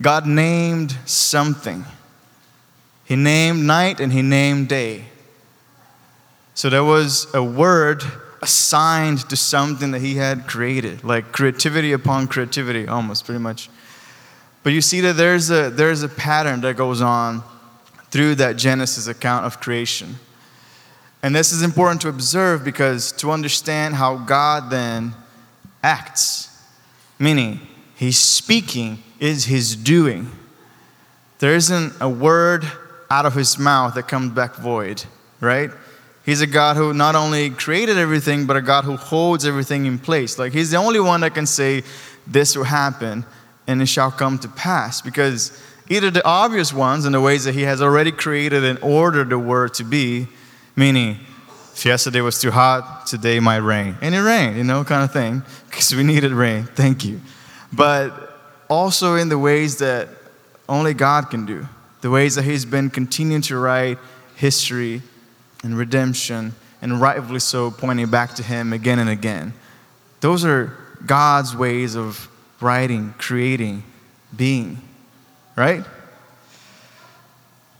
God 0.02 0.28
named 0.28 0.96
something. 1.06 1.84
He 3.06 3.16
named 3.16 3.66
night 3.66 4.00
and 4.00 4.14
he 4.14 4.22
named 4.22 4.70
day. 4.70 5.06
So 6.54 6.70
there 6.70 6.84
was 6.84 7.28
a 7.34 7.44
word 7.44 8.04
assigned 8.42 9.28
to 9.30 9.36
something 9.36 9.92
that 9.92 10.02
he 10.02 10.16
had 10.16 10.48
created, 10.48 11.04
like 11.04 11.32
creativity 11.32 11.92
upon 11.92 12.28
creativity, 12.28 12.88
almost 12.88 13.26
pretty 13.26 13.40
much. 13.40 13.70
But 14.62 14.74
you 14.74 14.82
see 14.82 15.02
that 15.02 15.18
there's 15.18 15.50
a, 15.50 15.70
there's 15.70 16.04
a 16.04 16.10
pattern 16.10 16.62
that 16.62 16.78
goes 16.78 17.02
on 17.02 17.44
through 18.14 18.36
that 18.36 18.58
Genesis 18.58 19.08
account 19.08 19.44
of 19.44 19.60
creation. 19.60 20.20
And 21.24 21.36
this 21.36 21.52
is 21.52 21.64
important 21.64 22.00
to 22.02 22.10
observe 22.10 22.64
because 22.64 23.12
to 23.14 23.32
understand 23.32 23.96
how 23.96 24.18
God 24.18 24.70
then 24.70 25.16
acts 25.82 26.56
meaning 27.18 27.60
he's 27.96 28.20
speaking 28.20 29.02
is 29.20 29.46
his 29.46 29.76
doing. 29.76 30.30
There 31.40 31.56
isn't 31.56 31.94
a 32.00 32.08
word 32.08 32.72
out 33.10 33.26
of 33.26 33.34
his 33.34 33.58
mouth 33.58 33.96
that 33.96 34.08
comes 34.08 34.34
back 34.34 34.58
void, 34.58 35.04
right? 35.40 35.72
He's 36.24 36.42
a 36.42 36.48
God 36.48 36.78
who 36.78 36.94
not 36.94 37.16
only 37.16 37.50
created 37.50 37.98
everything, 37.98 38.46
but 38.46 38.58
a 38.58 38.62
God 38.62 38.84
who 38.84 38.96
holds 38.96 39.44
everything 39.44 39.88
in 39.88 39.98
place. 39.98 40.38
Like, 40.38 40.54
He's 40.54 40.70
the 40.70 40.78
only 40.78 41.00
one 41.00 41.22
that 41.22 41.34
can 41.34 41.48
say, 41.48 41.82
This 42.28 42.56
will 42.56 42.64
happen 42.64 43.26
and 43.66 43.82
it 43.82 43.88
shall 43.88 44.12
come 44.12 44.38
to 44.40 44.48
pass. 44.50 45.02
Because 45.02 45.52
either 45.90 46.10
the 46.10 46.26
obvious 46.26 46.74
ones, 46.74 47.06
in 47.06 47.12
the 47.12 47.22
ways 47.22 47.44
that 47.46 47.54
He 47.54 47.64
has 47.64 47.82
already 47.82 48.12
created 48.12 48.64
and 48.64 48.80
ordered 48.82 49.30
the 49.30 49.40
world 49.40 49.74
to 49.76 49.84
be, 49.84 50.28
meaning, 50.76 51.20
if 51.74 51.86
yesterday 51.86 52.22
was 52.22 52.40
too 52.40 52.52
hot, 52.52 53.08
today 53.08 53.40
might 53.40 53.58
rain. 53.58 53.98
And 54.02 54.14
it 54.14 54.22
rained, 54.22 54.58
you 54.58 54.64
know, 54.64 54.84
kind 54.84 55.04
of 55.04 55.12
thing, 55.12 55.44
because 55.70 55.94
we 55.94 56.04
needed 56.04 56.32
rain. 56.32 56.66
Thank 56.66 57.04
you. 57.04 57.20
But 57.72 58.40
also 58.70 59.16
in 59.16 59.30
the 59.30 59.40
ways 59.40 59.78
that 59.80 60.10
only 60.70 60.94
God 60.94 61.30
can 61.30 61.46
do, 61.46 61.68
the 62.02 62.10
ways 62.10 62.36
that 62.36 62.44
He's 62.44 62.66
been 62.66 62.90
continuing 62.90 63.42
to 63.44 63.58
write 63.58 63.98
history 64.36 65.02
and 65.64 65.78
redemption, 65.78 66.54
and 66.82 67.00
rightfully 67.00 67.40
so, 67.40 67.72
pointing 67.72 68.10
back 68.10 68.36
to 68.36 68.44
Him 68.44 68.74
again 68.74 69.00
and 69.00 69.10
again. 69.10 69.54
Those 70.22 70.46
are 70.46 70.78
God's 71.06 71.56
ways 71.56 71.96
of 71.96 72.30
writing, 72.62 73.14
creating, 73.18 73.84
being, 74.36 74.82
right? 75.56 75.84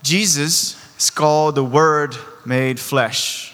Jesus 0.02 0.76
is 0.98 1.10
called 1.10 1.56
the 1.56 1.64
Word 1.64 2.16
made 2.46 2.80
flesh. 2.80 3.54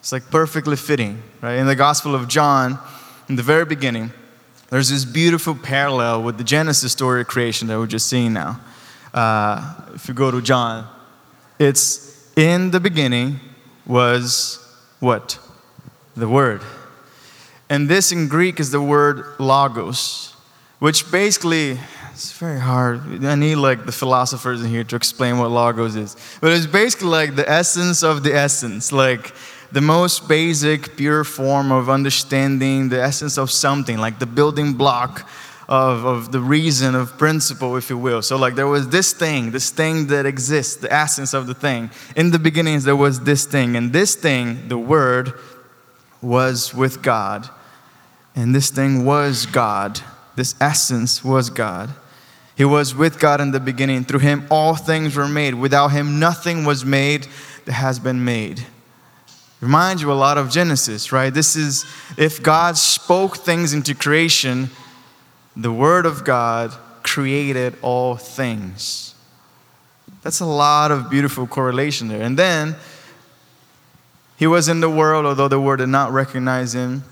It's 0.00 0.12
like 0.12 0.30
perfectly 0.30 0.76
fitting, 0.76 1.22
right? 1.40 1.56
In 1.56 1.66
the 1.66 1.76
Gospel 1.76 2.14
of 2.14 2.28
John, 2.28 2.78
in 3.28 3.36
the 3.36 3.42
very 3.42 3.64
beginning, 3.64 4.12
there's 4.70 4.88
this 4.88 5.04
beautiful 5.04 5.54
parallel 5.54 6.22
with 6.22 6.38
the 6.38 6.44
Genesis 6.44 6.92
story 6.92 7.22
of 7.22 7.26
creation 7.26 7.68
that 7.68 7.78
we're 7.78 7.86
just 7.86 8.06
seeing 8.06 8.32
now. 8.32 8.60
Uh, 9.12 9.74
if 9.94 10.08
you 10.08 10.14
go 10.14 10.30
to 10.30 10.40
John, 10.40 10.88
it's 11.58 12.32
in 12.36 12.70
the 12.70 12.80
beginning 12.80 13.40
was 13.86 14.58
what? 15.00 15.38
The 16.14 16.28
Word. 16.28 16.62
And 17.70 17.88
this 17.88 18.10
in 18.10 18.26
Greek 18.26 18.58
is 18.58 18.72
the 18.72 18.80
word 18.82 19.24
logos, 19.38 20.34
which 20.80 21.10
basically, 21.12 21.78
it's 22.20 22.32
very 22.32 22.60
hard. 22.60 23.24
I 23.24 23.34
need 23.34 23.54
like 23.54 23.86
the 23.86 23.92
philosophers 23.92 24.62
in 24.62 24.68
here 24.68 24.84
to 24.84 24.94
explain 24.94 25.38
what 25.38 25.50
logos 25.50 25.96
is. 25.96 26.16
But 26.42 26.52
it's 26.52 26.66
basically 26.66 27.08
like 27.08 27.34
the 27.34 27.48
essence 27.48 28.02
of 28.02 28.22
the 28.22 28.34
essence, 28.34 28.92
like 28.92 29.32
the 29.72 29.80
most 29.80 30.28
basic, 30.28 30.98
pure 30.98 31.24
form 31.24 31.72
of 31.72 31.88
understanding 31.88 32.90
the 32.90 33.00
essence 33.02 33.38
of 33.38 33.50
something, 33.50 33.96
like 33.96 34.18
the 34.18 34.26
building 34.26 34.74
block 34.74 35.26
of, 35.66 36.04
of 36.04 36.30
the 36.30 36.40
reason, 36.40 36.94
of 36.94 37.16
principle, 37.16 37.74
if 37.76 37.88
you 37.88 37.96
will. 37.96 38.20
So, 38.20 38.36
like, 38.36 38.54
there 38.54 38.66
was 38.66 38.90
this 38.90 39.14
thing, 39.14 39.52
this 39.52 39.70
thing 39.70 40.08
that 40.08 40.26
exists, 40.26 40.76
the 40.76 40.92
essence 40.92 41.32
of 41.32 41.46
the 41.46 41.54
thing. 41.54 41.90
In 42.16 42.32
the 42.32 42.38
beginnings, 42.38 42.84
there 42.84 42.96
was 42.96 43.20
this 43.20 43.46
thing, 43.46 43.76
and 43.76 43.94
this 43.94 44.14
thing, 44.14 44.68
the 44.68 44.76
Word, 44.76 45.32
was 46.20 46.74
with 46.74 47.00
God. 47.00 47.48
And 48.36 48.54
this 48.54 48.68
thing 48.68 49.06
was 49.06 49.46
God. 49.46 50.00
This 50.36 50.54
essence 50.60 51.24
was 51.24 51.48
God. 51.48 51.94
He 52.60 52.66
was 52.66 52.94
with 52.94 53.18
God 53.18 53.40
in 53.40 53.52
the 53.52 53.58
beginning. 53.58 54.04
Through 54.04 54.18
him, 54.18 54.46
all 54.50 54.74
things 54.74 55.16
were 55.16 55.26
made. 55.26 55.54
Without 55.54 55.92
him, 55.92 56.18
nothing 56.18 56.66
was 56.66 56.84
made 56.84 57.26
that 57.64 57.72
has 57.72 57.98
been 57.98 58.22
made. 58.22 58.66
Reminds 59.62 60.02
you 60.02 60.12
a 60.12 60.20
lot 60.26 60.36
of 60.36 60.50
Genesis, 60.50 61.10
right? 61.10 61.32
This 61.32 61.56
is 61.56 61.86
if 62.18 62.42
God 62.42 62.76
spoke 62.76 63.38
things 63.38 63.72
into 63.72 63.94
creation, 63.94 64.68
the 65.56 65.72
Word 65.72 66.04
of 66.04 66.22
God 66.22 66.74
created 67.02 67.76
all 67.80 68.16
things. 68.16 69.14
That's 70.20 70.40
a 70.40 70.44
lot 70.44 70.90
of 70.90 71.08
beautiful 71.08 71.46
correlation 71.46 72.08
there. 72.08 72.20
And 72.20 72.38
then, 72.38 72.76
He 74.36 74.46
was 74.46 74.68
in 74.68 74.80
the 74.80 74.90
world, 74.90 75.24
although 75.24 75.48
the 75.48 75.58
world 75.58 75.78
did 75.78 75.88
not 75.88 76.12
recognize 76.12 76.74
Him. 76.74 77.04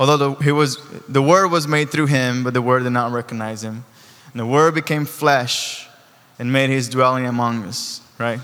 Although 0.00 0.16
the, 0.16 0.42
he 0.42 0.50
was, 0.50 0.78
the 1.08 1.22
Word 1.22 1.52
was 1.52 1.68
made 1.68 1.90
through 1.90 2.06
Him, 2.06 2.42
but 2.42 2.52
the 2.52 2.62
Word 2.62 2.82
did 2.82 2.90
not 2.90 3.12
recognize 3.12 3.62
Him. 3.62 3.84
And 4.32 4.40
the 4.40 4.46
Word 4.46 4.74
became 4.74 5.04
flesh 5.04 5.88
and 6.38 6.52
made 6.52 6.70
His 6.70 6.88
dwelling 6.88 7.26
among 7.26 7.64
us, 7.64 8.00
right? 8.18 8.40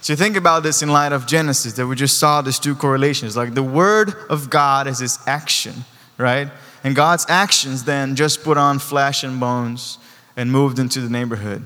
So 0.00 0.14
think 0.14 0.36
about 0.36 0.62
this 0.62 0.82
in 0.82 0.90
light 0.90 1.12
of 1.12 1.26
Genesis, 1.26 1.74
that 1.74 1.86
we 1.86 1.96
just 1.96 2.18
saw 2.18 2.40
these 2.40 2.58
two 2.58 2.74
correlations. 2.74 3.36
Like 3.36 3.54
the 3.54 3.62
Word 3.62 4.14
of 4.30 4.50
God 4.50 4.86
is 4.86 4.98
His 4.98 5.18
action, 5.26 5.74
right? 6.16 6.48
And 6.84 6.94
God's 6.94 7.26
actions 7.28 7.84
then 7.84 8.16
just 8.16 8.42
put 8.44 8.56
on 8.56 8.78
flesh 8.78 9.24
and 9.24 9.40
bones 9.40 9.98
and 10.36 10.52
moved 10.52 10.78
into 10.78 11.00
the 11.00 11.10
neighborhood. 11.10 11.64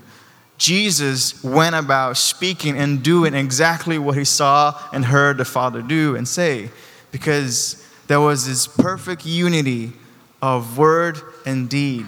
Jesus 0.56 1.42
went 1.42 1.74
about 1.74 2.16
speaking 2.16 2.78
and 2.78 3.02
doing 3.02 3.34
exactly 3.34 3.98
what 3.98 4.16
he 4.16 4.24
saw 4.24 4.80
and 4.92 5.04
heard 5.04 5.38
the 5.38 5.44
Father 5.44 5.82
do 5.82 6.14
and 6.14 6.26
say 6.26 6.70
because 7.10 7.84
there 8.06 8.20
was 8.20 8.46
this 8.46 8.66
perfect 8.66 9.26
unity 9.26 9.92
of 10.40 10.78
word 10.78 11.20
and 11.44 11.68
deed. 11.68 12.06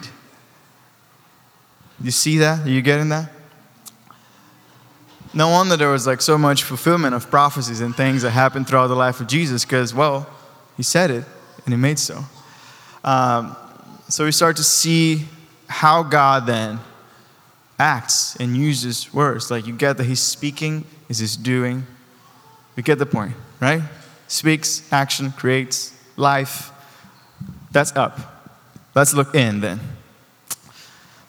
You 2.02 2.10
see 2.10 2.38
that? 2.38 2.66
Are 2.66 2.70
you 2.70 2.82
getting 2.82 3.08
that? 3.10 3.30
No 5.32 5.48
wonder 5.48 5.76
there 5.76 5.90
was 5.90 6.06
like 6.06 6.20
so 6.20 6.38
much 6.38 6.62
fulfillment 6.62 7.14
of 7.14 7.28
prophecies 7.30 7.80
and 7.80 7.94
things 7.94 8.22
that 8.22 8.30
happened 8.30 8.68
throughout 8.68 8.86
the 8.86 8.94
life 8.94 9.20
of 9.20 9.26
Jesus 9.26 9.64
because, 9.64 9.92
well, 9.92 10.28
he 10.76 10.82
said 10.82 11.10
it 11.10 11.24
and 11.64 11.74
he 11.74 11.76
made 11.76 11.98
so. 11.98 12.24
Um, 13.02 13.56
so 14.08 14.24
we 14.24 14.32
start 14.32 14.56
to 14.56 14.64
see 14.64 15.24
how 15.68 16.02
God 16.02 16.46
then 16.46 16.78
acts 17.78 18.36
and 18.36 18.56
uses 18.56 19.12
words. 19.12 19.50
Like 19.50 19.66
you 19.66 19.74
get 19.74 19.96
that 19.96 20.04
He's 20.04 20.20
speaking, 20.20 20.84
is 21.08 21.18
He's 21.18 21.36
doing. 21.36 21.86
We 22.76 22.82
get 22.82 22.98
the 22.98 23.06
point, 23.06 23.34
right? 23.60 23.82
Speaks, 24.28 24.90
action, 24.92 25.32
creates, 25.32 25.92
life. 26.16 26.70
That's 27.70 27.94
up. 27.96 28.18
Let's 28.94 29.14
look 29.14 29.34
in 29.34 29.60
then. 29.60 29.80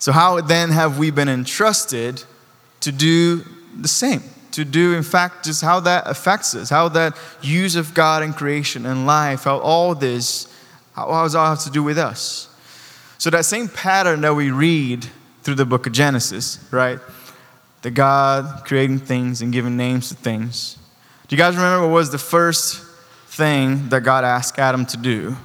So, 0.05 0.12
how 0.12 0.39
then 0.39 0.69
have 0.69 1.00
we 1.00 1.09
been 1.09 1.27
entrusted 1.27 2.24
to 2.81 2.91
do 2.91 3.43
the 3.75 3.88
same? 3.88 4.21
To 4.51 4.63
do, 4.63 4.93
in 4.93 5.01
fact, 5.01 5.45
just 5.45 5.63
how 5.63 5.79
that 5.79 6.03
affects 6.05 6.53
us, 6.53 6.69
how 6.69 6.89
that 6.89 7.17
use 7.41 7.75
of 7.75 7.95
God 7.95 8.21
in 8.21 8.31
creation 8.31 8.85
and 8.85 9.07
life, 9.07 9.45
how 9.45 9.57
all 9.57 9.95
this 9.95 10.47
how, 10.93 11.07
does 11.07 11.33
all 11.33 11.50
have 11.50 11.63
to 11.63 11.71
do 11.71 11.81
with 11.81 11.97
us? 11.97 12.47
So, 13.17 13.31
that 13.31 13.45
same 13.45 13.67
pattern 13.67 14.21
that 14.21 14.35
we 14.35 14.51
read 14.51 15.07
through 15.41 15.55
the 15.55 15.65
book 15.65 15.88
of 15.88 15.93
Genesis, 15.93 16.63
right? 16.69 17.00
The 17.81 17.89
God 17.89 18.63
creating 18.63 19.00
things 19.00 19.41
and 19.41 19.51
giving 19.51 19.75
names 19.75 20.09
to 20.09 20.15
things. 20.15 20.77
Do 21.27 21.35
you 21.35 21.39
guys 21.39 21.55
remember 21.55 21.88
what 21.88 21.93
was 21.95 22.12
the 22.12 22.19
first 22.19 22.79
thing 23.25 23.89
that 23.89 24.01
God 24.01 24.24
asked 24.24 24.59
Adam 24.59 24.85
to 24.85 24.97
do? 24.97 25.35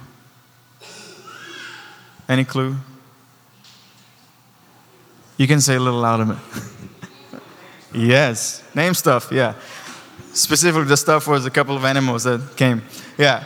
Any 2.29 2.45
clue? 2.45 2.77
You 5.41 5.47
can 5.47 5.59
say 5.59 5.73
a 5.73 5.79
little 5.79 5.99
louder. 5.99 6.37
yes, 7.95 8.63
name 8.75 8.93
stuff, 8.93 9.31
yeah. 9.31 9.55
Specifically, 10.33 10.83
the 10.83 10.95
stuff 10.95 11.27
was 11.27 11.47
a 11.47 11.49
couple 11.49 11.75
of 11.75 11.83
animals 11.83 12.25
that 12.25 12.55
came. 12.55 12.83
Yeah. 13.17 13.45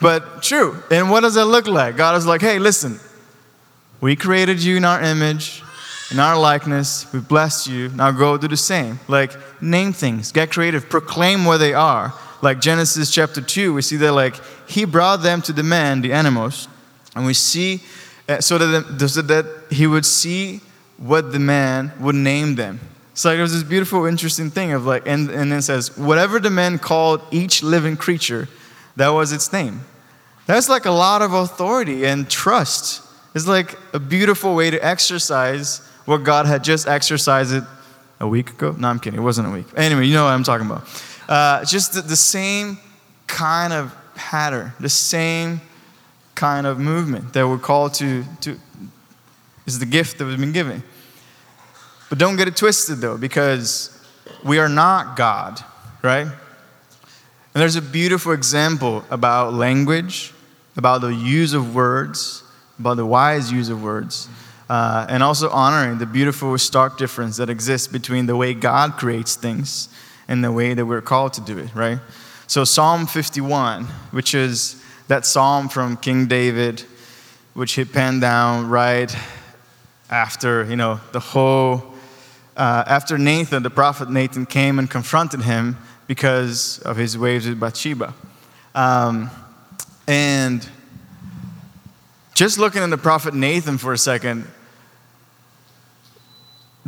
But 0.00 0.42
true. 0.42 0.82
And 0.90 1.10
what 1.10 1.20
does 1.20 1.34
that 1.34 1.44
look 1.44 1.66
like? 1.66 1.98
God 1.98 2.16
is 2.16 2.24
like, 2.24 2.40
hey, 2.40 2.58
listen, 2.58 2.98
we 4.00 4.16
created 4.16 4.62
you 4.62 4.78
in 4.78 4.86
our 4.86 5.02
image, 5.02 5.62
in 6.10 6.18
our 6.18 6.38
likeness. 6.38 7.12
We 7.12 7.20
blessed 7.20 7.66
you. 7.66 7.90
Now 7.90 8.10
go 8.10 8.38
do 8.38 8.48
the 8.48 8.56
same. 8.56 8.98
Like, 9.06 9.32
name 9.60 9.92
things, 9.92 10.32
get 10.32 10.52
creative, 10.52 10.88
proclaim 10.88 11.44
where 11.44 11.58
they 11.58 11.74
are. 11.74 12.14
Like 12.40 12.62
Genesis 12.62 13.10
chapter 13.10 13.42
2, 13.42 13.74
we 13.74 13.82
see 13.82 13.96
that, 13.98 14.12
like, 14.12 14.36
he 14.66 14.86
brought 14.86 15.16
them 15.16 15.42
to 15.42 15.52
the 15.52 15.62
man, 15.62 16.00
the 16.00 16.14
animals, 16.14 16.66
and 17.14 17.26
we 17.26 17.34
see, 17.34 17.82
uh, 18.26 18.40
so 18.40 18.56
that, 18.56 19.06
so 19.10 19.20
that 19.20 19.44
he 19.70 19.86
would 19.86 20.06
see 20.06 20.62
what 20.96 21.32
the 21.32 21.38
man 21.38 21.92
would 22.00 22.14
name 22.14 22.54
them. 22.54 22.80
So 23.14 23.28
like, 23.28 23.38
there's 23.38 23.52
this 23.52 23.62
beautiful, 23.62 24.06
interesting 24.06 24.50
thing 24.50 24.72
of 24.72 24.86
like, 24.86 25.06
and, 25.06 25.30
and 25.30 25.52
then 25.52 25.58
it 25.58 25.62
says, 25.62 25.96
whatever 25.96 26.40
the 26.40 26.50
man 26.50 26.78
called 26.78 27.22
each 27.30 27.62
living 27.62 27.96
creature, 27.96 28.48
that 28.96 29.08
was 29.08 29.32
its 29.32 29.52
name. 29.52 29.82
That's 30.46 30.68
like 30.68 30.84
a 30.84 30.90
lot 30.90 31.22
of 31.22 31.32
authority 31.32 32.04
and 32.04 32.28
trust. 32.28 33.02
It's 33.34 33.46
like 33.46 33.78
a 33.92 33.98
beautiful 33.98 34.54
way 34.54 34.70
to 34.70 34.84
exercise 34.84 35.78
what 36.04 36.18
God 36.18 36.46
had 36.46 36.62
just 36.62 36.86
exercised 36.86 37.52
it 37.52 37.64
a 38.20 38.28
week 38.28 38.50
ago. 38.50 38.72
No, 38.72 38.88
I'm 38.88 38.98
kidding. 38.98 39.18
It 39.18 39.22
wasn't 39.22 39.48
a 39.48 39.50
week. 39.50 39.66
Anyway, 39.76 40.06
you 40.06 40.14
know 40.14 40.24
what 40.24 40.30
I'm 40.30 40.44
talking 40.44 40.66
about. 40.66 40.86
Uh, 41.28 41.64
just 41.64 41.94
the, 41.94 42.02
the 42.02 42.16
same 42.16 42.78
kind 43.26 43.72
of 43.72 43.94
pattern, 44.14 44.72
the 44.80 44.88
same 44.88 45.60
kind 46.34 46.66
of 46.66 46.78
movement 46.78 47.32
that 47.32 47.48
we're 47.48 47.58
called 47.58 47.94
to, 47.94 48.24
to 48.40 48.58
is 49.66 49.78
the 49.78 49.86
gift 49.86 50.18
that 50.18 50.26
we've 50.26 50.38
been 50.38 50.52
given. 50.52 50.82
But 52.08 52.18
don't 52.18 52.36
get 52.36 52.48
it 52.48 52.56
twisted 52.56 52.98
though, 52.98 53.16
because 53.16 53.90
we 54.44 54.58
are 54.58 54.68
not 54.68 55.16
God, 55.16 55.62
right? 56.02 56.26
And 56.26 57.60
there's 57.60 57.76
a 57.76 57.82
beautiful 57.82 58.32
example 58.32 59.04
about 59.10 59.54
language, 59.54 60.32
about 60.76 61.00
the 61.00 61.14
use 61.14 61.54
of 61.54 61.74
words, 61.74 62.42
about 62.78 62.96
the 62.96 63.06
wise 63.06 63.52
use 63.52 63.68
of 63.68 63.82
words, 63.82 64.28
uh, 64.68 65.06
and 65.08 65.22
also 65.22 65.48
honoring 65.50 65.98
the 65.98 66.06
beautiful, 66.06 66.56
stark 66.58 66.98
difference 66.98 67.36
that 67.36 67.48
exists 67.48 67.86
between 67.86 68.26
the 68.26 68.36
way 68.36 68.54
God 68.54 68.94
creates 68.94 69.36
things 69.36 69.88
and 70.26 70.42
the 70.42 70.50
way 70.50 70.74
that 70.74 70.84
we're 70.84 71.02
called 71.02 71.32
to 71.34 71.40
do 71.40 71.58
it, 71.58 71.74
right? 71.74 71.98
So, 72.46 72.64
Psalm 72.64 73.06
51, 73.06 73.84
which 74.10 74.34
is 74.34 74.82
that 75.08 75.26
psalm 75.26 75.68
from 75.68 75.96
King 75.96 76.26
David, 76.26 76.82
which 77.52 77.72
he 77.72 77.84
penned 77.84 78.20
down 78.20 78.68
right 78.68 79.14
after, 80.14 80.62
you 80.66 80.76
know, 80.76 81.00
the 81.10 81.18
whole, 81.18 81.82
uh, 82.56 82.84
after 82.86 83.18
Nathan, 83.18 83.64
the 83.64 83.70
prophet 83.70 84.08
Nathan 84.08 84.46
came 84.46 84.78
and 84.78 84.88
confronted 84.88 85.42
him 85.42 85.76
because 86.06 86.78
of 86.84 86.96
his 86.96 87.18
ways 87.18 87.48
with 87.48 87.58
Bathsheba. 87.58 88.14
Um, 88.76 89.28
and 90.06 90.66
just 92.32 92.58
looking 92.58 92.80
at 92.80 92.90
the 92.90 92.96
prophet 92.96 93.34
Nathan 93.34 93.76
for 93.76 93.92
a 93.92 93.98
second, 93.98 94.46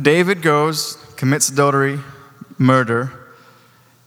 David 0.01 0.41
goes, 0.41 0.95
commits 1.17 1.49
adultery, 1.49 1.99
murder, 2.57 3.11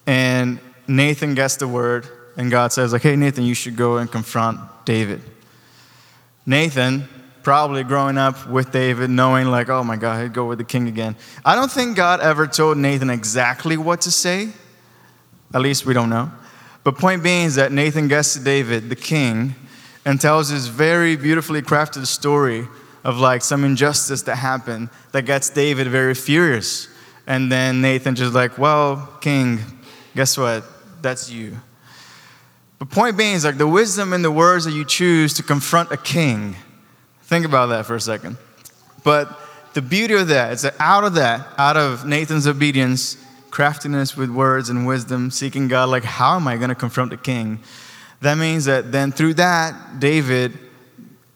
and 0.06 0.60
Nathan 0.88 1.34
gets 1.34 1.56
the 1.56 1.68
word, 1.68 2.08
and 2.38 2.50
God 2.50 2.72
says, 2.72 2.94
like, 2.94 3.02
hey, 3.02 3.16
Nathan, 3.16 3.44
you 3.44 3.54
should 3.54 3.76
go 3.76 3.98
and 3.98 4.10
confront 4.10 4.60
David. 4.86 5.20
Nathan, 6.46 7.06
probably 7.42 7.84
growing 7.84 8.18
up 8.18 8.48
with 8.48 8.72
David, 8.72 9.10
knowing, 9.10 9.48
like, 9.48 9.68
oh 9.68 9.82
my 9.82 9.96
God, 9.96 10.22
he'd 10.22 10.32
go 10.32 10.46
with 10.46 10.58
the 10.58 10.64
king 10.64 10.88
again. 10.88 11.16
I 11.44 11.54
don't 11.54 11.70
think 11.70 11.96
God 11.96 12.20
ever 12.20 12.46
told 12.46 12.78
Nathan 12.78 13.10
exactly 13.10 13.76
what 13.76 14.02
to 14.02 14.10
say. 14.10 14.50
At 15.52 15.60
least 15.60 15.86
we 15.86 15.94
don't 15.94 16.10
know. 16.10 16.30
But 16.84 16.96
point 16.96 17.22
being 17.22 17.46
is 17.46 17.56
that 17.56 17.72
Nathan 17.72 18.08
gets 18.08 18.34
to 18.34 18.40
David, 18.40 18.88
the 18.88 18.96
king, 18.96 19.54
and 20.04 20.20
tells 20.20 20.50
this 20.50 20.66
very 20.66 21.16
beautifully 21.16 21.62
crafted 21.62 22.06
story 22.06 22.66
of 23.04 23.18
like 23.18 23.42
some 23.42 23.64
injustice 23.64 24.22
that 24.22 24.36
happened 24.36 24.88
that 25.12 25.22
gets 25.22 25.50
David 25.50 25.88
very 25.88 26.14
furious. 26.14 26.88
And 27.26 27.50
then 27.50 27.80
Nathan 27.80 28.14
just 28.14 28.34
like, 28.34 28.58
well, 28.58 29.08
king, 29.20 29.60
guess 30.14 30.36
what? 30.36 30.64
That's 31.02 31.30
you. 31.30 31.56
But 32.78 32.90
point 32.90 33.16
being 33.16 33.34
is 33.34 33.44
like 33.44 33.58
the 33.58 33.66
wisdom 33.66 34.12
in 34.12 34.22
the 34.22 34.30
words 34.30 34.64
that 34.64 34.72
you 34.72 34.84
choose 34.84 35.34
to 35.34 35.42
confront 35.42 35.92
a 35.92 35.96
king. 35.96 36.56
Think 37.30 37.46
about 37.46 37.66
that 37.66 37.86
for 37.86 37.94
a 37.94 38.00
second. 38.00 38.38
But 39.04 39.38
the 39.74 39.80
beauty 39.80 40.14
of 40.14 40.26
that 40.26 40.52
is 40.52 40.62
that 40.62 40.74
out 40.80 41.04
of 41.04 41.14
that, 41.14 41.46
out 41.56 41.76
of 41.76 42.04
Nathan's 42.04 42.48
obedience, 42.48 43.16
craftiness 43.50 44.16
with 44.16 44.30
words 44.30 44.68
and 44.68 44.84
wisdom, 44.84 45.30
seeking 45.30 45.68
God, 45.68 45.90
like, 45.90 46.02
how 46.02 46.34
am 46.34 46.48
I 46.48 46.56
going 46.56 46.70
to 46.70 46.74
confront 46.74 47.12
the 47.12 47.16
king? 47.16 47.60
That 48.20 48.36
means 48.36 48.64
that 48.64 48.90
then 48.90 49.12
through 49.12 49.34
that, 49.34 50.00
David 50.00 50.58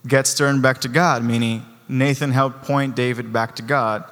gets 0.04 0.34
turned 0.34 0.62
back 0.62 0.80
to 0.80 0.88
God, 0.88 1.22
meaning 1.22 1.64
Nathan 1.88 2.32
helped 2.32 2.64
point 2.64 2.96
David 2.96 3.32
back 3.32 3.54
to 3.54 3.62
God. 3.62 4.02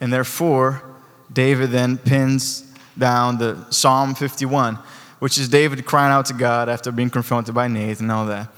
And 0.00 0.10
therefore, 0.10 0.82
David 1.30 1.70
then 1.70 1.98
pins 1.98 2.64
down 2.96 3.36
the 3.36 3.62
Psalm 3.68 4.14
51, 4.14 4.78
which 5.18 5.36
is 5.36 5.50
David 5.50 5.84
crying 5.84 6.14
out 6.14 6.24
to 6.26 6.32
God 6.32 6.70
after 6.70 6.90
being 6.90 7.10
confronted 7.10 7.54
by 7.54 7.68
Nathan 7.68 8.06
and 8.06 8.12
all 8.12 8.24
that. 8.24 8.48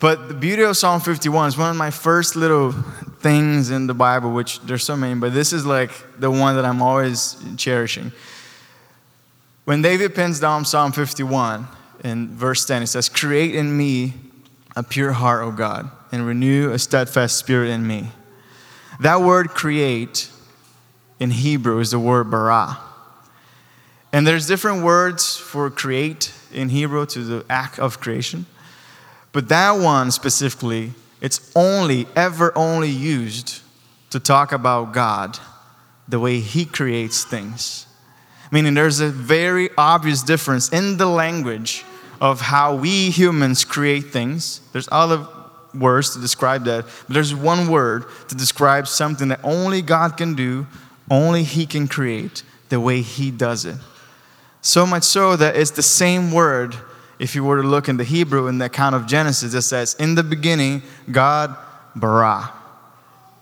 But 0.00 0.28
the 0.28 0.34
beauty 0.34 0.62
of 0.62 0.78
Psalm 0.78 1.00
51 1.00 1.48
is 1.48 1.58
one 1.58 1.70
of 1.70 1.76
my 1.76 1.90
first 1.90 2.34
little 2.34 2.72
things 3.20 3.70
in 3.70 3.86
the 3.86 3.92
Bible, 3.92 4.32
which 4.32 4.58
there's 4.62 4.82
so 4.82 4.96
many, 4.96 5.14
but 5.20 5.34
this 5.34 5.52
is 5.52 5.66
like 5.66 5.90
the 6.18 6.30
one 6.30 6.56
that 6.56 6.64
I'm 6.64 6.80
always 6.80 7.36
cherishing. 7.58 8.10
When 9.66 9.82
David 9.82 10.14
pins 10.14 10.40
down 10.40 10.64
Psalm 10.64 10.92
51, 10.92 11.68
in 12.02 12.28
verse 12.34 12.64
10, 12.64 12.82
it 12.82 12.86
says, 12.86 13.10
Create 13.10 13.54
in 13.54 13.76
me 13.76 14.14
a 14.74 14.82
pure 14.82 15.12
heart, 15.12 15.44
O 15.44 15.50
God, 15.50 15.90
and 16.10 16.26
renew 16.26 16.72
a 16.72 16.78
steadfast 16.78 17.36
spirit 17.36 17.68
in 17.68 17.86
me. 17.86 18.08
That 19.00 19.20
word 19.20 19.50
create 19.50 20.30
in 21.18 21.30
Hebrew 21.30 21.78
is 21.78 21.90
the 21.90 21.98
word 21.98 22.30
bara. 22.30 22.78
And 24.12 24.26
there's 24.26 24.46
different 24.46 24.82
words 24.82 25.36
for 25.36 25.70
create 25.70 26.32
in 26.52 26.70
Hebrew 26.70 27.04
to 27.06 27.22
the 27.22 27.44
act 27.50 27.78
of 27.78 28.00
creation. 28.00 28.46
But 29.32 29.48
that 29.48 29.72
one 29.72 30.10
specifically, 30.10 30.92
it's 31.20 31.52
only, 31.54 32.06
ever 32.16 32.56
only 32.56 32.90
used 32.90 33.60
to 34.10 34.18
talk 34.18 34.52
about 34.52 34.92
God, 34.92 35.38
the 36.08 36.18
way 36.18 36.40
He 36.40 36.64
creates 36.64 37.24
things. 37.24 37.86
Meaning 38.50 38.74
there's 38.74 39.00
a 39.00 39.08
very 39.08 39.70
obvious 39.78 40.22
difference 40.22 40.70
in 40.70 40.96
the 40.96 41.06
language 41.06 41.84
of 42.20 42.40
how 42.40 42.74
we 42.74 43.10
humans 43.10 43.64
create 43.64 44.06
things. 44.06 44.60
There's 44.72 44.88
other 44.90 45.26
words 45.72 46.14
to 46.14 46.20
describe 46.20 46.64
that, 46.64 46.84
but 47.06 47.14
there's 47.14 47.34
one 47.34 47.68
word 47.68 48.04
to 48.28 48.34
describe 48.34 48.88
something 48.88 49.28
that 49.28 49.40
only 49.44 49.82
God 49.82 50.16
can 50.16 50.34
do, 50.34 50.66
only 51.08 51.44
He 51.44 51.66
can 51.66 51.86
create 51.86 52.42
the 52.68 52.80
way 52.80 53.02
He 53.02 53.30
does 53.30 53.64
it. 53.64 53.76
So 54.62 54.84
much 54.84 55.04
so 55.04 55.36
that 55.36 55.56
it's 55.56 55.70
the 55.70 55.82
same 55.82 56.32
word, 56.32 56.74
if 57.20 57.34
you 57.34 57.44
were 57.44 57.60
to 57.60 57.68
look 57.68 57.86
in 57.90 57.98
the 57.98 58.04
Hebrew 58.04 58.46
in 58.46 58.56
the 58.56 58.64
account 58.64 58.94
of 58.94 59.06
Genesis, 59.06 59.52
it 59.52 59.60
says, 59.60 59.94
In 59.96 60.14
the 60.14 60.22
beginning, 60.22 60.82
God 61.12 61.54
bara. 61.94 62.50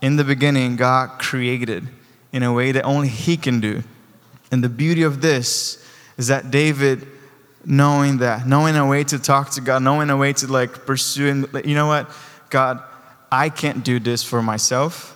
In 0.02 0.16
the 0.16 0.24
beginning, 0.24 0.74
God 0.74 1.20
created 1.20 1.86
in 2.32 2.42
a 2.42 2.52
way 2.52 2.72
that 2.72 2.84
only 2.84 3.06
He 3.06 3.36
can 3.36 3.60
do. 3.60 3.84
And 4.50 4.64
the 4.64 4.68
beauty 4.68 5.04
of 5.04 5.20
this 5.20 5.82
is 6.16 6.26
that 6.26 6.50
David 6.50 7.06
knowing 7.64 8.18
that, 8.18 8.48
knowing 8.48 8.74
a 8.74 8.84
way 8.84 9.04
to 9.04 9.18
talk 9.18 9.50
to 9.50 9.60
God, 9.60 9.80
knowing 9.80 10.10
a 10.10 10.16
way 10.16 10.32
to 10.32 10.48
like 10.48 10.84
pursue 10.84 11.28
and 11.28 11.64
you 11.64 11.76
know 11.76 11.86
what? 11.86 12.10
God, 12.50 12.82
I 13.30 13.48
can't 13.48 13.84
do 13.84 14.00
this 14.00 14.24
for 14.24 14.42
myself. 14.42 15.14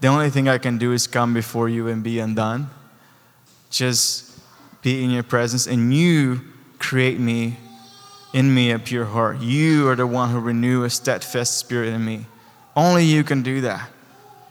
The 0.00 0.06
only 0.06 0.30
thing 0.30 0.48
I 0.48 0.58
can 0.58 0.78
do 0.78 0.92
is 0.92 1.08
come 1.08 1.34
before 1.34 1.68
you 1.68 1.88
and 1.88 2.04
be 2.04 2.20
undone. 2.20 2.70
Just 3.70 4.38
be 4.82 5.02
in 5.02 5.10
your 5.10 5.22
presence 5.24 5.66
and 5.66 5.92
you 5.92 6.42
create 6.78 7.18
me 7.18 7.56
in 8.32 8.54
me 8.54 8.70
a 8.70 8.78
pure 8.78 9.04
heart. 9.04 9.40
You 9.40 9.88
are 9.88 9.96
the 9.96 10.06
one 10.06 10.30
who 10.30 10.40
renew 10.40 10.84
a 10.84 10.90
steadfast 10.90 11.58
spirit 11.58 11.88
in 11.88 12.04
me. 12.04 12.26
Only 12.74 13.04
you 13.04 13.24
can 13.24 13.42
do 13.42 13.60
that. 13.62 13.90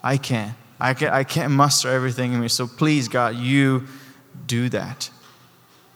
I 0.03 0.17
can't. 0.17 0.55
I 0.79 0.93
can't, 0.93 1.13
I 1.13 1.23
can't 1.23 1.51
muster 1.51 1.89
everything 1.89 2.33
in 2.33 2.41
me. 2.41 2.47
So 2.47 2.67
please, 2.67 3.07
God, 3.07 3.35
you 3.35 3.87
do 4.47 4.69
that. 4.69 5.09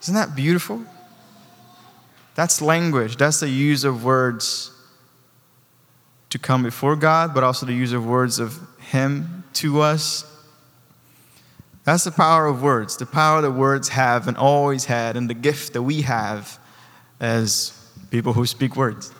Isn't 0.01 0.15
that 0.15 0.35
beautiful? 0.35 0.83
That's 2.35 2.61
language. 2.61 3.17
That's 3.17 3.39
the 3.39 3.49
use 3.49 3.83
of 3.83 4.03
words 4.03 4.71
to 6.29 6.37
come 6.37 6.63
before 6.63 6.95
God, 6.95 7.33
but 7.33 7.43
also 7.43 7.65
the 7.65 7.73
use 7.73 7.93
of 7.93 8.05
words 8.05 8.39
of 8.39 8.59
Him 8.79 9.43
to 9.53 9.81
us. 9.81 10.31
That's 11.85 12.03
the 12.03 12.11
power 12.11 12.47
of 12.47 12.61
words, 12.61 12.97
the 12.97 13.05
power 13.05 13.41
that 13.41 13.51
words 13.51 13.89
have 13.89 14.27
and 14.27 14.35
always 14.35 14.85
had, 14.85 15.15
and 15.15 15.29
the 15.29 15.35
gift 15.35 15.73
that 15.73 15.83
we 15.83 16.01
have 16.01 16.59
as 17.19 17.74
people 18.15 18.33
who 18.33 18.45
speak 18.45 18.75
words. 18.75 19.11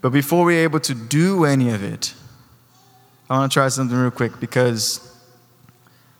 But 0.00 0.10
before 0.10 0.44
we're 0.44 0.64
able 0.64 0.80
to 0.80 0.94
do 0.94 1.44
any 1.44 1.70
of 1.70 1.82
it, 1.82 2.14
I 3.28 3.38
want 3.38 3.50
to 3.50 3.54
try 3.54 3.68
something 3.68 3.96
real 3.96 4.10
quick 4.10 4.38
because 4.40 4.84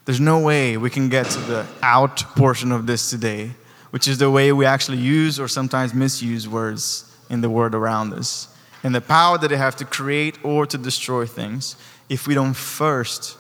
there's 0.05 0.21
no 0.21 0.41
way 0.41 0.77
we 0.77 0.91
can 0.91 1.09
get 1.09 1.27
to 1.27 1.41
the 1.41 1.67
out 1.83 2.19
portion 2.37 2.73
of 2.73 2.87
this 2.87 3.11
today 3.11 3.53
which 3.93 4.09
is 4.09 4.17
the 4.17 4.31
way 4.31 4.51
we 4.53 4.65
actually 4.65 4.97
use 4.97 5.39
or 5.39 5.47
sometimes 5.47 5.93
misuse 5.93 6.49
words 6.49 7.15
in 7.29 7.43
the 7.43 7.51
world 7.51 7.75
around 7.75 8.15
us, 8.15 8.49
and 8.83 8.95
the 8.95 9.03
power 9.03 9.37
that 9.37 9.49
they 9.49 9.57
have 9.57 9.77
to 9.77 9.85
create 9.85 10.43
or 10.43 10.67
to 10.67 10.79
destroy 10.79 11.27
things 11.27 11.77
if 12.09 12.27
we 12.27 12.35
don't 12.35 12.55
first 12.55 13.37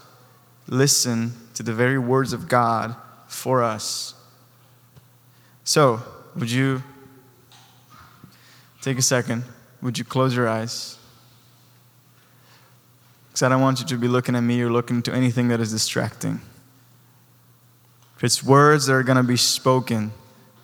listen 0.68 1.32
to 1.54 1.62
the 1.62 1.72
very 1.72 1.98
words 1.98 2.34
of 2.34 2.48
God 2.48 2.94
for 3.26 3.62
us. 3.62 4.14
So, 5.64 6.02
would 6.36 6.50
you 6.50 6.82
take 8.82 8.98
a 8.98 9.02
second? 9.02 9.44
Would 9.80 9.96
you 9.96 10.04
close 10.04 10.36
your 10.36 10.48
eyes? 10.48 10.98
Because 13.28 13.42
I 13.42 13.48
don't 13.48 13.62
want 13.62 13.80
you 13.80 13.86
to 13.86 13.96
be 13.96 14.08
looking 14.08 14.36
at 14.36 14.42
me 14.42 14.60
or 14.60 14.70
looking 14.70 15.02
to 15.04 15.14
anything 15.14 15.48
that 15.48 15.60
is 15.60 15.72
distracting. 15.72 16.40
If 18.16 18.24
it's 18.24 18.44
words 18.44 18.86
that 18.86 18.92
are 18.92 19.02
going 19.02 19.16
to 19.16 19.22
be 19.22 19.38
spoken 19.38 20.12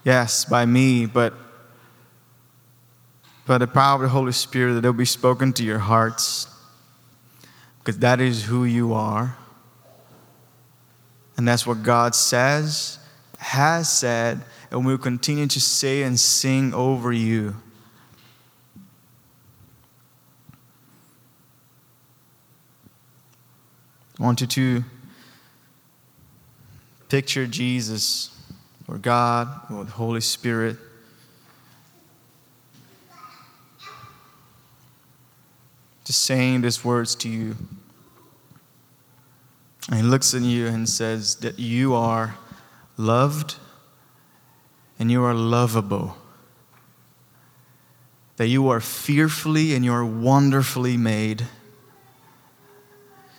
yes, 0.05 0.45
by 0.45 0.65
me, 0.65 1.05
but 1.05 1.35
by 3.47 3.59
the 3.59 3.67
power 3.67 3.97
of 3.97 4.03
the 4.03 4.09
Holy 4.09 4.33
Spirit, 4.33 4.75
that 4.75 4.81
they'll 4.81 4.93
be 4.93 5.05
spoken 5.05 5.53
to 5.55 5.65
your 5.65 5.79
hearts, 5.79 6.47
because 7.79 7.99
that 7.99 8.21
is 8.21 8.45
who 8.45 8.65
you 8.65 8.93
are. 8.95 9.37
And 11.37 11.47
that's 11.47 11.67
what 11.67 11.83
God 11.83 12.15
says, 12.15 12.99
has 13.39 13.91
said, 13.91 14.41
and 14.71 14.85
will 14.85 14.99
continue 14.99 15.47
to 15.47 15.61
say 15.61 16.03
and 16.03 16.19
sing 16.19 16.75
over 16.75 17.13
you. 17.13 17.55
I 24.19 24.25
want 24.25 24.41
you 24.41 24.47
to 24.49 24.85
picture 27.09 27.47
Jesus 27.47 28.37
or 28.89 28.99
God 28.99 29.49
or 29.71 29.85
the 29.85 29.93
Holy 29.93 30.21
Spirit. 30.21 30.77
Just 36.05 36.23
saying 36.23 36.63
these 36.63 36.85
words 36.85 37.15
to 37.17 37.29
you. 37.29 37.57
And 39.89 40.01
he 40.01 40.03
looks 40.03 40.35
at 40.35 40.43
you 40.43 40.67
and 40.67 40.89
says 40.89 41.37
that 41.37 41.59
you 41.59 41.95
are 41.95 42.37
loved 42.97 43.57
and 44.99 45.11
you 45.11 45.23
are 45.23 45.35
lovable. 45.35 46.17
That 48.37 48.49
you 48.49 48.69
are 48.69 48.81
fearfully 48.81 49.75
and 49.75 49.85
you 49.85 49.93
are 49.93 50.05
wonderfully 50.05 50.97
made. 50.97 51.47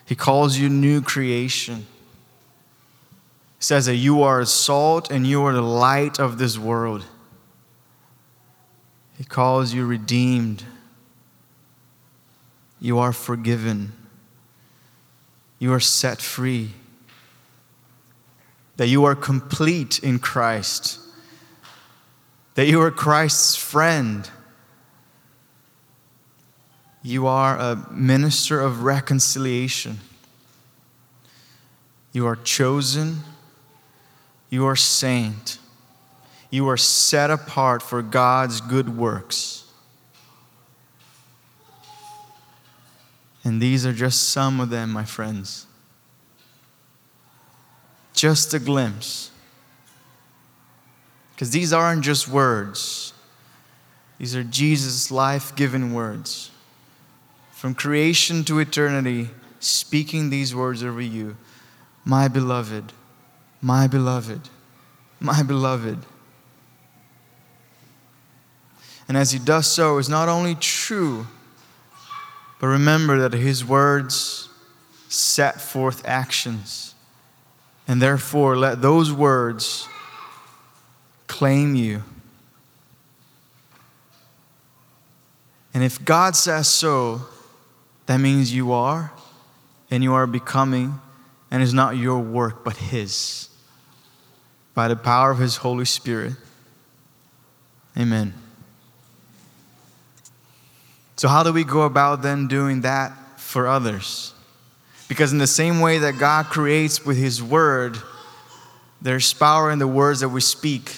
He 0.10 0.16
calls 0.16 0.58
you 0.58 0.70
new 0.70 1.04
creation. 1.04 1.86
He 3.60 3.64
says 3.64 3.86
that 3.86 3.98
you 3.98 4.24
are 4.24 4.44
salt 4.44 5.12
and 5.12 5.28
you 5.28 5.44
are 5.44 5.54
the 5.54 5.62
light 5.62 6.20
of 6.20 6.40
this 6.40 6.58
world. 6.58 7.06
He 9.20 9.24
calls 9.24 9.72
you 9.72 9.86
redeemed. 9.86 10.64
You 12.80 12.98
are 12.98 13.14
forgiven. 13.14 13.92
You 15.60 15.74
are 15.74 15.80
set 15.80 16.20
free. 16.20 16.72
That 18.78 18.88
you 18.88 19.06
are 19.06 19.14
complete 19.14 20.00
in 20.00 20.18
Christ. 20.18 20.98
That 22.56 22.66
you 22.66 22.82
are 22.82 22.90
Christ's 22.90 23.56
friend. 23.56 24.28
You 27.02 27.28
are 27.28 27.58
a 27.58 27.88
minister 27.92 28.60
of 28.60 28.84
reconciliation. 28.84 30.00
You 32.12 32.28
are 32.28 32.36
chosen. 32.36 33.20
You 34.50 34.66
are 34.66 34.76
saint. 34.76 35.60
You 36.50 36.68
are 36.68 36.78
set 36.78 37.30
apart 37.30 37.82
for 37.82 38.02
God's 38.02 38.60
good 38.60 38.98
works. 38.98 39.66
And 43.44 43.62
these 43.62 43.86
are 43.86 43.94
just 43.94 44.30
some 44.30 44.60
of 44.60 44.70
them, 44.70 44.92
my 44.92 45.06
friends. 45.06 45.66
Just 48.14 48.54
a 48.54 48.60
glimpse. 48.60 49.32
Because 51.34 51.52
these 51.52 51.72
aren't 51.72 52.04
just 52.04 52.28
words, 52.28 53.14
these 54.18 54.36
are 54.36 54.44
Jesus' 54.44 55.10
life 55.10 55.56
giving 55.56 55.94
words. 55.94 56.52
From 57.60 57.76
creation 57.76 58.46
to 58.46 58.60
eternity, 58.60 59.32
speaking 59.60 60.30
these 60.30 60.56
words 60.56 60.82
over 60.82 61.02
you 61.02 61.36
My 62.06 62.30
beloved, 62.30 62.94
my 63.62 63.86
beloved, 63.86 64.48
my 65.20 65.44
beloved. 65.44 66.00
And 69.10 69.18
as 69.18 69.34
he 69.34 69.40
does 69.40 69.70
so, 69.70 69.98
is 69.98 70.08
not 70.08 70.30
only 70.30 70.56
true 70.56 71.28
but 72.62 72.68
remember 72.68 73.28
that 73.28 73.38
his 73.38 73.66
words 73.66 74.48
set 75.10 75.60
forth 75.60 76.02
actions. 76.08 76.96
And 77.90 78.02
therefore, 78.02 78.56
let 78.56 78.82
those 78.82 79.12
words 79.12 79.86
claim 81.28 81.76
you. 81.76 82.04
And 85.74 85.84
if 85.84 86.06
God 86.06 86.38
says 86.38 86.70
so, 86.70 87.22
that 88.10 88.18
means 88.18 88.52
you 88.52 88.72
are, 88.72 89.12
and 89.92 90.02
you 90.02 90.16
are 90.16 90.26
becoming, 90.26 91.00
and 91.52 91.62
it's 91.62 91.74
not 91.74 91.96
your 91.96 92.20
work, 92.20 92.64
but 92.64 92.76
His. 92.76 93.50
By 94.74 94.88
the 94.88 94.96
power 94.96 95.30
of 95.30 95.38
His 95.38 95.58
Holy 95.58 95.86
Spirit. 95.86 96.34
Amen. 97.96 98.34
So, 101.18 101.28
how 101.28 101.44
do 101.44 101.54
we 101.54 101.64
go 101.64 101.84
about 101.84 102.24
then 102.24 102.48
doing 102.48 102.82
that 102.82 103.16
for 103.40 103.68
others? 103.68 104.34
Because, 105.08 105.32
in 105.32 105.38
the 105.38 105.46
same 105.46 105.80
way 105.80 106.00
that 106.00 106.18
God 106.18 106.48
creates 106.48 107.06
with 107.06 107.18
His 107.18 107.44
Word, 107.44 107.96
there's 109.04 109.32
power 109.36 109.70
in 109.70 109.78
the 109.78 109.88
words 109.88 110.22
that 110.22 110.30
we 110.30 110.42
speak. 110.42 110.98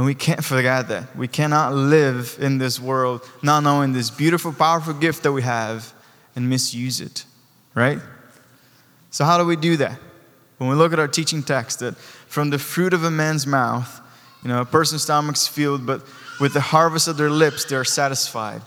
And 0.00 0.06
we 0.06 0.14
can't 0.14 0.42
forget 0.42 0.88
that. 0.88 1.14
We 1.14 1.28
cannot 1.28 1.74
live 1.74 2.38
in 2.40 2.56
this 2.56 2.80
world 2.80 3.20
not 3.42 3.62
knowing 3.62 3.92
this 3.92 4.08
beautiful, 4.08 4.50
powerful 4.50 4.94
gift 4.94 5.24
that 5.24 5.32
we 5.32 5.42
have 5.42 5.92
and 6.34 6.48
misuse 6.48 7.02
it, 7.02 7.26
right? 7.74 7.98
So, 9.10 9.26
how 9.26 9.36
do 9.36 9.44
we 9.44 9.56
do 9.56 9.76
that? 9.76 10.00
When 10.56 10.70
we 10.70 10.74
look 10.74 10.94
at 10.94 10.98
our 10.98 11.06
teaching 11.06 11.42
text, 11.42 11.80
that 11.80 11.98
from 11.98 12.48
the 12.48 12.58
fruit 12.58 12.94
of 12.94 13.04
a 13.04 13.10
man's 13.10 13.46
mouth, 13.46 14.00
you 14.42 14.48
know, 14.48 14.62
a 14.62 14.64
person's 14.64 15.02
stomach's 15.02 15.46
filled, 15.46 15.84
but 15.84 16.02
with 16.40 16.54
the 16.54 16.62
harvest 16.62 17.06
of 17.06 17.18
their 17.18 17.28
lips, 17.28 17.66
they 17.66 17.76
are 17.76 17.84
satisfied. 17.84 18.62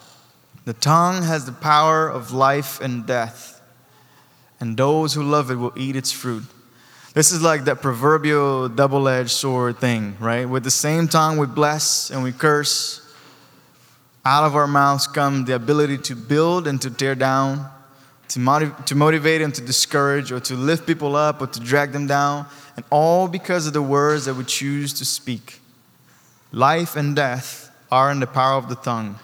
The 0.65 0.73
tongue 0.73 1.23
has 1.23 1.47
the 1.47 1.51
power 1.51 2.07
of 2.07 2.31
life 2.31 2.79
and 2.79 3.07
death, 3.07 3.59
and 4.59 4.77
those 4.77 5.15
who 5.15 5.23
love 5.23 5.49
it 5.49 5.55
will 5.55 5.73
eat 5.75 5.95
its 5.95 6.11
fruit. 6.11 6.43
This 7.13 7.31
is 7.31 7.43
like 7.43 7.65
that 7.65 7.81
proverbial 7.81 8.69
double 8.69 9.07
edged 9.07 9.29
sword 9.29 9.77
thing, 9.77 10.17
right? 10.19 10.45
With 10.45 10.63
the 10.63 10.71
same 10.71 11.07
tongue, 11.07 11.37
we 11.37 11.45
bless 11.45 12.09
and 12.09 12.23
we 12.23 12.31
curse. 12.31 13.01
Out 14.25 14.45
of 14.45 14.55
our 14.55 14.65
mouths 14.65 15.05
come 15.05 15.45
the 15.45 15.53
ability 15.53 15.99
to 15.99 16.15
build 16.15 16.65
and 16.67 16.81
to 16.81 16.89
tear 16.89 17.13
down, 17.13 17.69
to, 18.29 18.39
motiv- 18.39 18.85
to 18.85 18.95
motivate 18.95 19.41
and 19.41 19.53
to 19.53 19.61
discourage, 19.61 20.31
or 20.31 20.39
to 20.39 20.55
lift 20.55 20.87
people 20.87 21.15
up 21.15 21.39
or 21.39 21.47
to 21.47 21.59
drag 21.59 21.91
them 21.91 22.07
down, 22.07 22.47
and 22.77 22.85
all 22.89 23.27
because 23.27 23.67
of 23.67 23.73
the 23.73 23.81
words 23.81 24.25
that 24.25 24.33
we 24.33 24.43
choose 24.43 24.91
to 24.93 25.05
speak. 25.05 25.59
Life 26.51 26.95
and 26.95 27.15
death 27.15 27.69
are 27.91 28.11
in 28.11 28.21
the 28.21 28.27
power 28.27 28.57
of 28.57 28.69
the 28.69 28.75
tongue. 28.75 29.19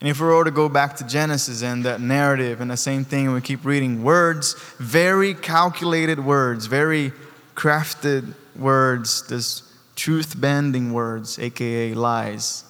And 0.00 0.10
if 0.10 0.20
we 0.20 0.26
were 0.26 0.44
to 0.44 0.50
go 0.50 0.68
back 0.68 0.96
to 0.96 1.06
Genesis 1.06 1.62
and 1.62 1.84
that 1.84 2.00
narrative 2.00 2.60
and 2.60 2.70
the 2.70 2.76
same 2.76 3.04
thing, 3.04 3.32
we 3.32 3.40
keep 3.40 3.64
reading 3.64 4.02
words, 4.02 4.54
very 4.78 5.32
calculated 5.34 6.24
words, 6.24 6.66
very 6.66 7.12
crafted 7.54 8.34
words, 8.54 9.26
this 9.28 9.62
truth 9.94 10.38
bending 10.38 10.92
words, 10.92 11.38
aka 11.38 11.94
lies, 11.94 12.64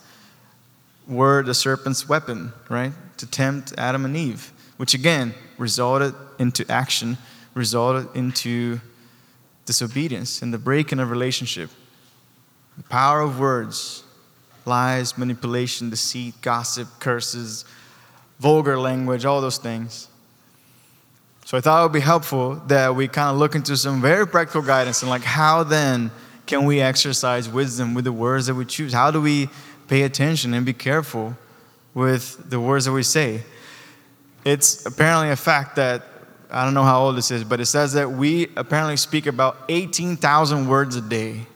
were 1.09 1.43
the 1.43 1.55
serpent's 1.55 2.09
weapon, 2.09 2.53
right? 2.69 2.93
To 3.19 3.27
tempt 3.27 3.75
Adam 3.77 4.05
and 4.05 4.17
Eve, 4.17 4.53
which 4.77 4.95
again 4.95 5.35
resulted 5.59 6.15
into 6.39 6.71
action, 6.71 7.19
resulted 7.55 8.15
into 8.15 8.81
disobedience 9.65 10.43
and 10.43 10.55
the 10.55 10.59
breaking 10.59 11.01
of 11.01 11.11
relationship. 11.11 11.71
The 12.77 12.85
power 12.85 13.21
of 13.21 13.41
words 13.41 14.05
lies, 14.67 15.17
manipulation, 15.17 15.91
deceit, 15.91 16.35
gossip, 16.43 16.89
curses, 16.99 17.65
vulgar 18.39 18.79
language, 18.79 19.25
all 19.25 19.41
those 19.41 19.59
things. 19.59 20.09
So 21.45 21.57
I 21.57 21.61
thought 21.61 21.81
it 21.81 21.83
would 21.85 21.93
be 21.93 22.01
helpful 22.01 22.57
that 22.67 22.97
we 22.97 23.07
kind 23.07 23.31
of 23.31 23.37
look 23.37 23.55
into 23.55 23.77
some 23.77 24.03
very 24.03 24.27
practical 24.27 24.63
guidance 24.63 25.03
and 25.03 25.09
like 25.09 25.23
how 25.23 25.63
then 25.63 26.11
can 26.45 26.65
we 26.65 26.81
exercise 26.81 27.49
wisdom 27.49 27.95
with 27.95 28.05
the 28.05 28.13
words 28.13 28.47
that 28.47 28.55
we 28.55 28.65
choose? 28.65 28.93
How 28.93 29.11
do 29.11 29.21
we 29.21 29.49
pay 29.89 30.03
attention 30.03 30.55
and 30.55 30.67
be 30.67 30.73
careful 30.73 31.37
with 31.95 32.51
the 32.51 32.59
words 32.59 32.85
that 32.87 32.93
we 32.93 33.03
say? 33.03 33.43
It's 34.45 34.87
apparently 34.87 35.31
a 35.31 35.37
fact 35.37 35.77
that 35.77 36.03
I 36.51 36.65
don't 36.65 36.75
know 36.75 36.85
how 36.85 37.03
old 37.03 37.17
this 37.17 37.31
is, 37.31 37.43
but 37.45 37.61
it 37.61 37.67
says 37.67 37.93
that 37.95 38.11
we 38.11 38.49
apparently 38.57 38.97
speak 38.97 39.27
about 39.27 39.57
18,000 39.69 40.69
words 40.69 40.97
a 40.97 41.01
day. 41.01 41.47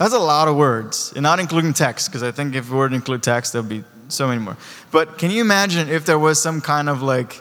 That's 0.00 0.14
a 0.14 0.18
lot 0.18 0.48
of 0.48 0.56
words, 0.56 1.12
and 1.14 1.22
not 1.22 1.40
including 1.40 1.74
text, 1.74 2.08
because 2.08 2.22
I 2.22 2.30
think 2.30 2.54
if 2.54 2.70
we 2.70 2.76
were 2.78 2.88
to 2.88 2.94
include 2.94 3.22
text, 3.22 3.52
there'd 3.52 3.68
be 3.68 3.84
so 4.08 4.26
many 4.26 4.40
more. 4.40 4.56
But 4.90 5.18
can 5.18 5.30
you 5.30 5.42
imagine 5.42 5.90
if 5.90 6.06
there 6.06 6.18
was 6.18 6.40
some 6.40 6.62
kind 6.62 6.88
of 6.88 7.02
like, 7.02 7.38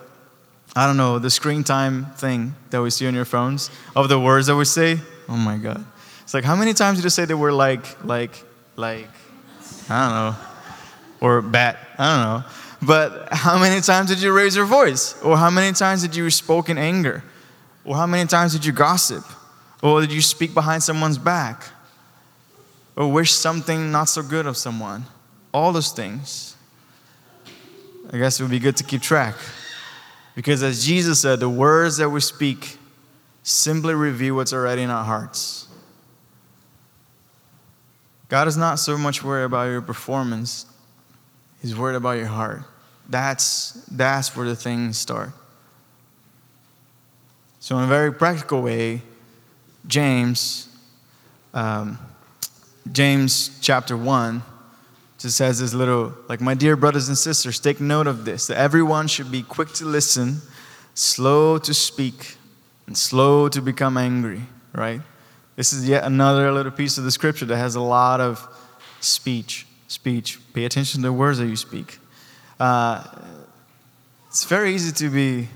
I 0.76 0.86
don't 0.86 0.98
know, 0.98 1.20
the 1.20 1.30
screen 1.30 1.64
time 1.64 2.08
thing 2.18 2.54
that 2.72 2.82
we 2.82 2.90
see 2.90 3.08
on 3.08 3.16
your 3.16 3.24
phones 3.24 3.72
of 3.96 4.10
the 4.10 4.20
words 4.20 4.48
that 4.48 4.58
we 4.58 4.66
say? 4.66 5.00
Oh 5.30 5.38
my 5.38 5.56
God. 5.56 5.86
It's 6.24 6.34
like, 6.34 6.44
how 6.44 6.58
many 6.58 6.74
times 6.74 6.98
did 6.98 7.06
you 7.06 7.10
say 7.10 7.24
that 7.24 7.38
we're 7.38 7.54
like, 7.54 8.04
like, 8.04 8.44
like, 8.76 9.08
I 9.90 10.04
don't 10.04 10.12
know, 10.12 10.36
or 11.22 11.42
bat? 11.42 11.78
I 11.98 12.14
don't 12.14 12.24
know. 12.26 12.50
But 12.82 13.30
how 13.32 13.58
many 13.58 13.80
times 13.80 14.10
did 14.10 14.22
you 14.22 14.34
raise 14.34 14.54
your 14.54 14.66
voice? 14.66 15.16
Or 15.22 15.38
how 15.38 15.50
many 15.50 15.72
times 15.72 16.02
did 16.02 16.14
you 16.14 16.30
spoke 16.30 16.68
in 16.68 16.78
anger? 16.78 17.24
Or 17.86 17.96
how 17.96 18.06
many 18.06 18.28
times 18.28 18.52
did 18.52 18.66
you 18.66 18.74
gossip? 18.74 19.24
Or 19.82 20.02
did 20.02 20.12
you 20.12 20.22
speak 20.22 20.54
behind 20.54 20.84
someone's 20.84 21.18
back? 21.18 21.64
Or 23.00 23.10
wish 23.10 23.32
something 23.32 23.94
not 23.94 24.10
so 24.10 24.22
good 24.22 24.46
of 24.46 24.58
someone. 24.58 25.06
All 25.54 25.72
those 25.72 25.94
things. 25.94 26.58
I 28.12 28.18
guess 28.18 28.40
it 28.40 28.44
would 28.44 28.52
be 28.52 28.60
good 28.60 28.76
to 28.76 28.84
keep 28.84 29.02
track. 29.02 29.36
Because 30.36 30.62
as 30.62 30.86
Jesus 30.86 31.22
said, 31.22 31.40
the 31.40 31.48
words 31.48 31.96
that 31.98 32.10
we 32.10 32.20
speak 32.20 32.78
simply 33.42 33.94
reveal 33.94 34.36
what's 34.36 34.52
already 34.52 34.82
in 34.82 34.90
our 34.90 35.06
hearts. 35.06 35.70
God 38.28 38.50
is 38.50 38.58
not 38.58 38.80
so 38.80 38.98
much 38.98 39.24
worried 39.24 39.46
about 39.46 39.70
your 39.70 39.82
performance, 39.82 40.66
He's 41.62 41.76
worried 41.76 41.96
about 41.96 42.18
your 42.18 42.28
heart. 42.28 42.64
That's, 43.08 43.72
that's 43.90 44.36
where 44.36 44.46
the 44.46 44.56
things 44.58 44.98
start. 44.98 45.32
So, 47.62 47.78
in 47.78 47.86
a 47.86 47.88
very 47.88 48.14
practical 48.14 48.62
way, 48.62 49.02
James 49.88 50.68
um, 51.54 51.98
James 52.92 53.60
chapter 53.62 53.96
1 53.96 54.42
just 55.20 55.38
says 55.38 55.60
this 55.60 55.74
little, 55.74 56.14
like, 56.28 56.40
my 56.40 56.54
dear 56.54 56.76
brothers 56.76 57.08
and 57.08 57.18
sisters, 57.18 57.60
take 57.60 57.82
note 57.82 58.08
of 58.08 58.26
this 58.26 58.48
that 58.48 58.58
everyone 58.58 59.08
should 59.08 59.32
be 59.32 59.44
quick 59.44 59.72
to 59.74 59.86
listen, 59.86 60.42
slow 60.94 61.58
to 61.58 61.74
speak, 61.74 62.38
and 62.88 62.98
slow 62.98 63.50
to 63.50 63.62
become 63.62 63.98
angry, 63.98 64.42
right? 64.74 65.02
This 65.56 65.74
is 65.74 65.88
yet 65.88 66.06
another 66.06 66.52
little 66.52 66.72
piece 66.72 66.98
of 66.98 67.04
the 67.04 67.12
scripture 67.12 67.46
that 67.46 67.58
has 67.58 67.76
a 67.76 67.82
lot 67.82 68.22
of 68.22 68.48
speech. 69.02 69.68
Speech. 69.88 70.40
Pay 70.54 70.66
attention 70.66 71.02
to 71.02 71.08
the 71.08 71.14
words 71.14 71.40
that 71.40 71.48
you 71.48 71.58
speak. 71.58 72.00
Uh, 72.60 73.04
it's 74.28 74.46
very 74.46 74.74
easy 74.74 74.92
to 74.94 75.10
be 75.10 75.50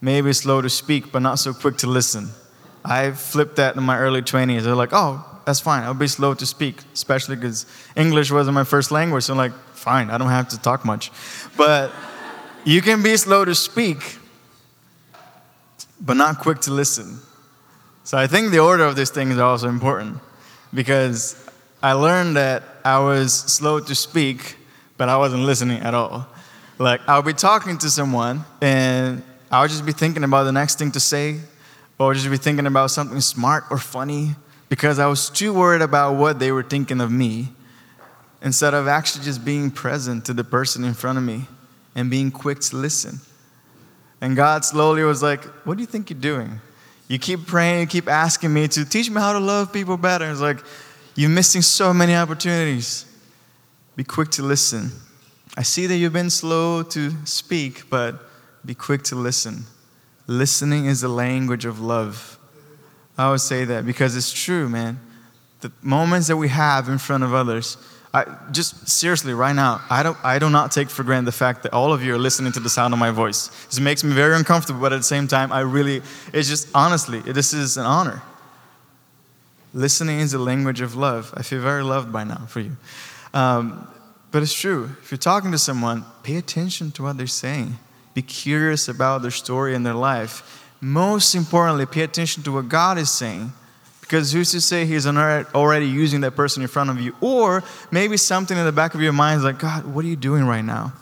maybe 0.00 0.32
slow 0.32 0.60
to 0.60 0.70
speak, 0.70 1.12
but 1.12 1.20
not 1.20 1.38
so 1.38 1.52
quick 1.52 1.76
to 1.78 1.86
listen. 1.86 2.30
I 2.84 3.12
flipped 3.12 3.56
that 3.56 3.76
in 3.76 3.82
my 3.82 3.98
early 3.98 4.22
20s. 4.22 4.62
They're 4.62 4.74
like, 4.74 4.92
oh, 4.92 5.24
that's 5.44 5.60
fine. 5.60 5.82
I'll 5.82 5.94
be 5.94 6.08
slow 6.08 6.34
to 6.34 6.46
speak, 6.46 6.76
especially 6.92 7.36
because 7.36 7.66
English 7.96 8.30
wasn't 8.30 8.54
my 8.54 8.64
first 8.64 8.90
language. 8.90 9.24
So 9.24 9.32
I'm 9.32 9.38
like, 9.38 9.52
fine, 9.74 10.10
I 10.10 10.18
don't 10.18 10.28
have 10.28 10.48
to 10.48 10.60
talk 10.60 10.84
much. 10.84 11.10
But 11.56 11.90
you 12.64 12.80
can 12.82 13.02
be 13.02 13.16
slow 13.16 13.44
to 13.44 13.54
speak, 13.54 14.18
but 16.00 16.14
not 16.14 16.38
quick 16.38 16.60
to 16.60 16.70
listen. 16.70 17.18
So 18.04 18.18
I 18.18 18.26
think 18.26 18.50
the 18.50 18.58
order 18.58 18.84
of 18.84 18.96
this 18.96 19.10
thing 19.10 19.30
is 19.30 19.38
also 19.38 19.68
important 19.68 20.18
because 20.72 21.36
I 21.82 21.92
learned 21.92 22.36
that 22.36 22.62
I 22.84 22.98
was 23.00 23.32
slow 23.32 23.80
to 23.80 23.94
speak, 23.94 24.56
but 24.96 25.08
I 25.08 25.16
wasn't 25.16 25.42
listening 25.42 25.80
at 25.82 25.94
all. 25.94 26.26
Like, 26.78 27.00
I'll 27.08 27.22
be 27.22 27.32
talking 27.32 27.78
to 27.78 27.90
someone 27.90 28.44
and 28.60 29.22
I'll 29.50 29.68
just 29.68 29.84
be 29.84 29.92
thinking 29.92 30.24
about 30.24 30.44
the 30.44 30.52
next 30.52 30.78
thing 30.78 30.90
to 30.92 31.00
say, 31.00 31.40
or 31.98 32.14
just 32.14 32.30
be 32.30 32.36
thinking 32.36 32.66
about 32.66 32.90
something 32.90 33.20
smart 33.20 33.64
or 33.70 33.78
funny 33.78 34.34
because 34.72 34.98
I 34.98 35.06
was 35.06 35.28
too 35.28 35.52
worried 35.52 35.82
about 35.82 36.14
what 36.14 36.38
they 36.38 36.50
were 36.50 36.62
thinking 36.62 37.02
of 37.02 37.12
me 37.12 37.50
instead 38.40 38.72
of 38.72 38.88
actually 38.88 39.22
just 39.22 39.44
being 39.44 39.70
present 39.70 40.24
to 40.24 40.32
the 40.32 40.44
person 40.44 40.82
in 40.82 40.94
front 40.94 41.18
of 41.18 41.24
me 41.24 41.44
and 41.94 42.08
being 42.08 42.30
quick 42.30 42.60
to 42.60 42.76
listen. 42.76 43.20
And 44.22 44.34
God 44.34 44.64
slowly 44.64 45.02
was 45.02 45.22
like, 45.22 45.44
What 45.66 45.76
do 45.76 45.82
you 45.82 45.86
think 45.86 46.08
you're 46.08 46.18
doing? 46.18 46.58
You 47.06 47.18
keep 47.18 47.46
praying, 47.46 47.80
you 47.80 47.86
keep 47.86 48.08
asking 48.08 48.54
me 48.54 48.66
to 48.68 48.86
teach 48.86 49.10
me 49.10 49.20
how 49.20 49.34
to 49.34 49.40
love 49.40 49.74
people 49.74 49.98
better. 49.98 50.30
It's 50.30 50.40
like, 50.40 50.64
You're 51.16 51.28
missing 51.28 51.60
so 51.60 51.92
many 51.92 52.14
opportunities. 52.14 53.04
Be 53.94 54.04
quick 54.04 54.30
to 54.30 54.42
listen. 54.42 54.90
I 55.54 55.64
see 55.64 55.86
that 55.86 55.96
you've 55.96 56.14
been 56.14 56.30
slow 56.30 56.82
to 56.82 57.10
speak, 57.26 57.90
but 57.90 58.18
be 58.64 58.74
quick 58.74 59.02
to 59.02 59.16
listen. 59.16 59.64
Listening 60.26 60.86
is 60.86 61.02
the 61.02 61.08
language 61.08 61.66
of 61.66 61.78
love. 61.78 62.38
I 63.18 63.24
always 63.24 63.42
say 63.42 63.64
that 63.66 63.84
because 63.84 64.16
it's 64.16 64.32
true, 64.32 64.68
man. 64.68 64.98
The 65.60 65.72
moments 65.82 66.28
that 66.28 66.36
we 66.36 66.48
have 66.48 66.88
in 66.88 66.98
front 66.98 67.22
of 67.22 67.34
others, 67.34 67.76
I, 68.14 68.24
just 68.50 68.88
seriously, 68.88 69.32
right 69.32 69.54
now, 69.54 69.80
I, 69.88 70.02
don't, 70.02 70.18
I 70.22 70.38
do 70.38 70.50
not 70.50 70.70
take 70.70 70.90
for 70.90 71.02
granted 71.02 71.26
the 71.26 71.32
fact 71.32 71.62
that 71.62 71.72
all 71.72 71.92
of 71.92 72.02
you 72.02 72.14
are 72.14 72.18
listening 72.18 72.52
to 72.52 72.60
the 72.60 72.68
sound 72.68 72.92
of 72.92 73.00
my 73.00 73.10
voice. 73.10 73.48
This 73.66 73.80
makes 73.80 74.04
me 74.04 74.12
very 74.12 74.36
uncomfortable, 74.36 74.80
but 74.80 74.92
at 74.92 74.98
the 74.98 75.02
same 75.04 75.28
time, 75.28 75.52
I 75.52 75.60
really, 75.60 76.02
it's 76.32 76.48
just 76.48 76.68
honestly, 76.74 77.20
this 77.20 77.54
is 77.54 77.76
an 77.76 77.86
honor. 77.86 78.22
Listening 79.72 80.20
is 80.20 80.32
the 80.32 80.38
language 80.38 80.82
of 80.82 80.94
love. 80.94 81.32
I 81.34 81.42
feel 81.42 81.60
very 81.60 81.82
loved 81.82 82.12
by 82.12 82.24
now 82.24 82.44
for 82.46 82.60
you. 82.60 82.76
Um, 83.32 83.88
but 84.30 84.42
it's 84.42 84.52
true. 84.52 84.90
If 85.02 85.10
you're 85.10 85.18
talking 85.18 85.52
to 85.52 85.58
someone, 85.58 86.04
pay 86.22 86.36
attention 86.36 86.90
to 86.92 87.02
what 87.02 87.16
they're 87.16 87.26
saying. 87.26 87.78
Be 88.12 88.22
curious 88.22 88.88
about 88.88 89.22
their 89.22 89.30
story 89.30 89.74
and 89.74 89.86
their 89.86 89.94
life. 89.94 90.61
Most 90.84 91.36
importantly, 91.36 91.86
pay 91.86 92.02
attention 92.02 92.42
to 92.42 92.50
what 92.50 92.68
God 92.68 92.98
is 92.98 93.08
saying 93.08 93.52
because 94.00 94.32
who's 94.32 94.50
to 94.50 94.60
say 94.60 94.84
he's 94.84 95.06
already 95.06 95.86
using 95.86 96.22
that 96.22 96.32
person 96.32 96.60
in 96.60 96.68
front 96.68 96.90
of 96.90 97.00
you? 97.00 97.14
Or 97.20 97.62
maybe 97.92 98.16
something 98.16 98.58
in 98.58 98.64
the 98.64 98.72
back 98.72 98.94
of 98.94 99.00
your 99.00 99.12
mind 99.12 99.38
is 99.38 99.44
like, 99.44 99.60
God, 99.60 99.86
what 99.86 100.04
are 100.04 100.08
you 100.08 100.16
doing 100.16 100.44
right 100.44 100.64
now? 100.64 100.92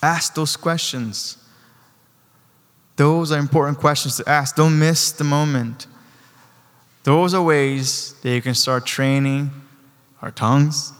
Ask 0.00 0.36
those 0.36 0.56
questions. 0.56 1.36
Those 2.94 3.32
are 3.32 3.38
important 3.38 3.78
questions 3.78 4.16
to 4.18 4.28
ask. 4.28 4.54
Don't 4.54 4.78
miss 4.78 5.10
the 5.10 5.24
moment. 5.24 5.88
Those 7.02 7.34
are 7.34 7.42
ways 7.42 8.14
that 8.22 8.30
you 8.30 8.40
can 8.40 8.54
start 8.54 8.86
training 8.86 9.50
our 10.22 10.30
tongues, 10.30 10.92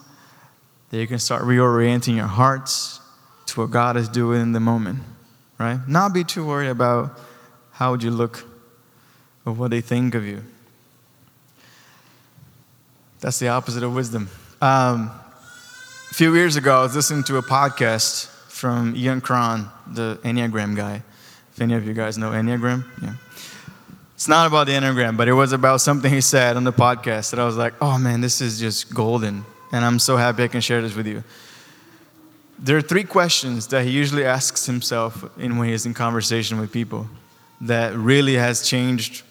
that 0.90 0.98
you 0.98 1.07
can 1.07 1.20
start 1.20 1.42
reorienting 1.42 2.16
your 2.16 2.26
hearts 2.26 3.00
to 3.46 3.61
what 3.61 3.70
God 3.70 3.96
is 3.96 4.09
doing 4.09 4.40
in 4.40 4.52
the 4.52 4.61
moment, 4.61 4.98
right? 5.57 5.78
Not 5.87 6.12
be 6.12 6.24
too 6.24 6.44
worried 6.44 6.70
about 6.70 7.18
how 7.78 7.92
would 7.92 8.02
you 8.02 8.10
look 8.10 8.44
or 9.46 9.52
what 9.52 9.70
they 9.70 9.80
think 9.80 10.16
of 10.16 10.26
you. 10.26 10.42
That's 13.20 13.38
the 13.38 13.48
opposite 13.48 13.84
of 13.84 13.94
wisdom. 13.94 14.28
Um, 14.60 15.12
a 16.10 16.14
few 16.14 16.34
years 16.34 16.56
ago, 16.56 16.80
I 16.80 16.82
was 16.82 16.96
listening 16.96 17.22
to 17.24 17.36
a 17.36 17.42
podcast 17.42 18.26
from 18.48 18.96
Ian 18.96 19.20
Cron, 19.20 19.70
the 19.86 20.18
Enneagram 20.24 20.74
guy. 20.74 21.02
If 21.52 21.60
any 21.60 21.74
of 21.74 21.86
you 21.86 21.94
guys 21.94 22.18
know 22.18 22.30
Enneagram, 22.30 22.84
yeah. 23.00 23.14
It's 24.14 24.26
not 24.26 24.48
about 24.48 24.66
the 24.66 24.72
Enneagram, 24.72 25.16
but 25.16 25.28
it 25.28 25.32
was 25.34 25.52
about 25.52 25.80
something 25.80 26.12
he 26.12 26.20
said 26.20 26.56
on 26.56 26.64
the 26.64 26.72
podcast 26.72 27.30
that 27.30 27.38
I 27.38 27.44
was 27.44 27.56
like, 27.56 27.74
oh 27.80 27.96
man, 27.96 28.20
this 28.20 28.40
is 28.40 28.58
just 28.58 28.92
golden. 28.92 29.44
And 29.70 29.84
I'm 29.84 30.00
so 30.00 30.16
happy 30.16 30.42
I 30.42 30.48
can 30.48 30.60
share 30.60 30.82
this 30.82 30.96
with 30.96 31.06
you. 31.06 31.22
There 32.58 32.76
are 32.76 32.82
three 32.82 33.04
questions 33.04 33.68
that 33.68 33.84
he 33.84 33.92
usually 33.92 34.24
asks 34.24 34.66
himself 34.66 35.24
in, 35.38 35.58
when 35.58 35.68
he's 35.68 35.86
in 35.86 35.94
conversation 35.94 36.58
with 36.58 36.72
people 36.72 37.06
that 37.61 37.94
really 37.94 38.35
has 38.35 38.68
changed, 38.68 39.23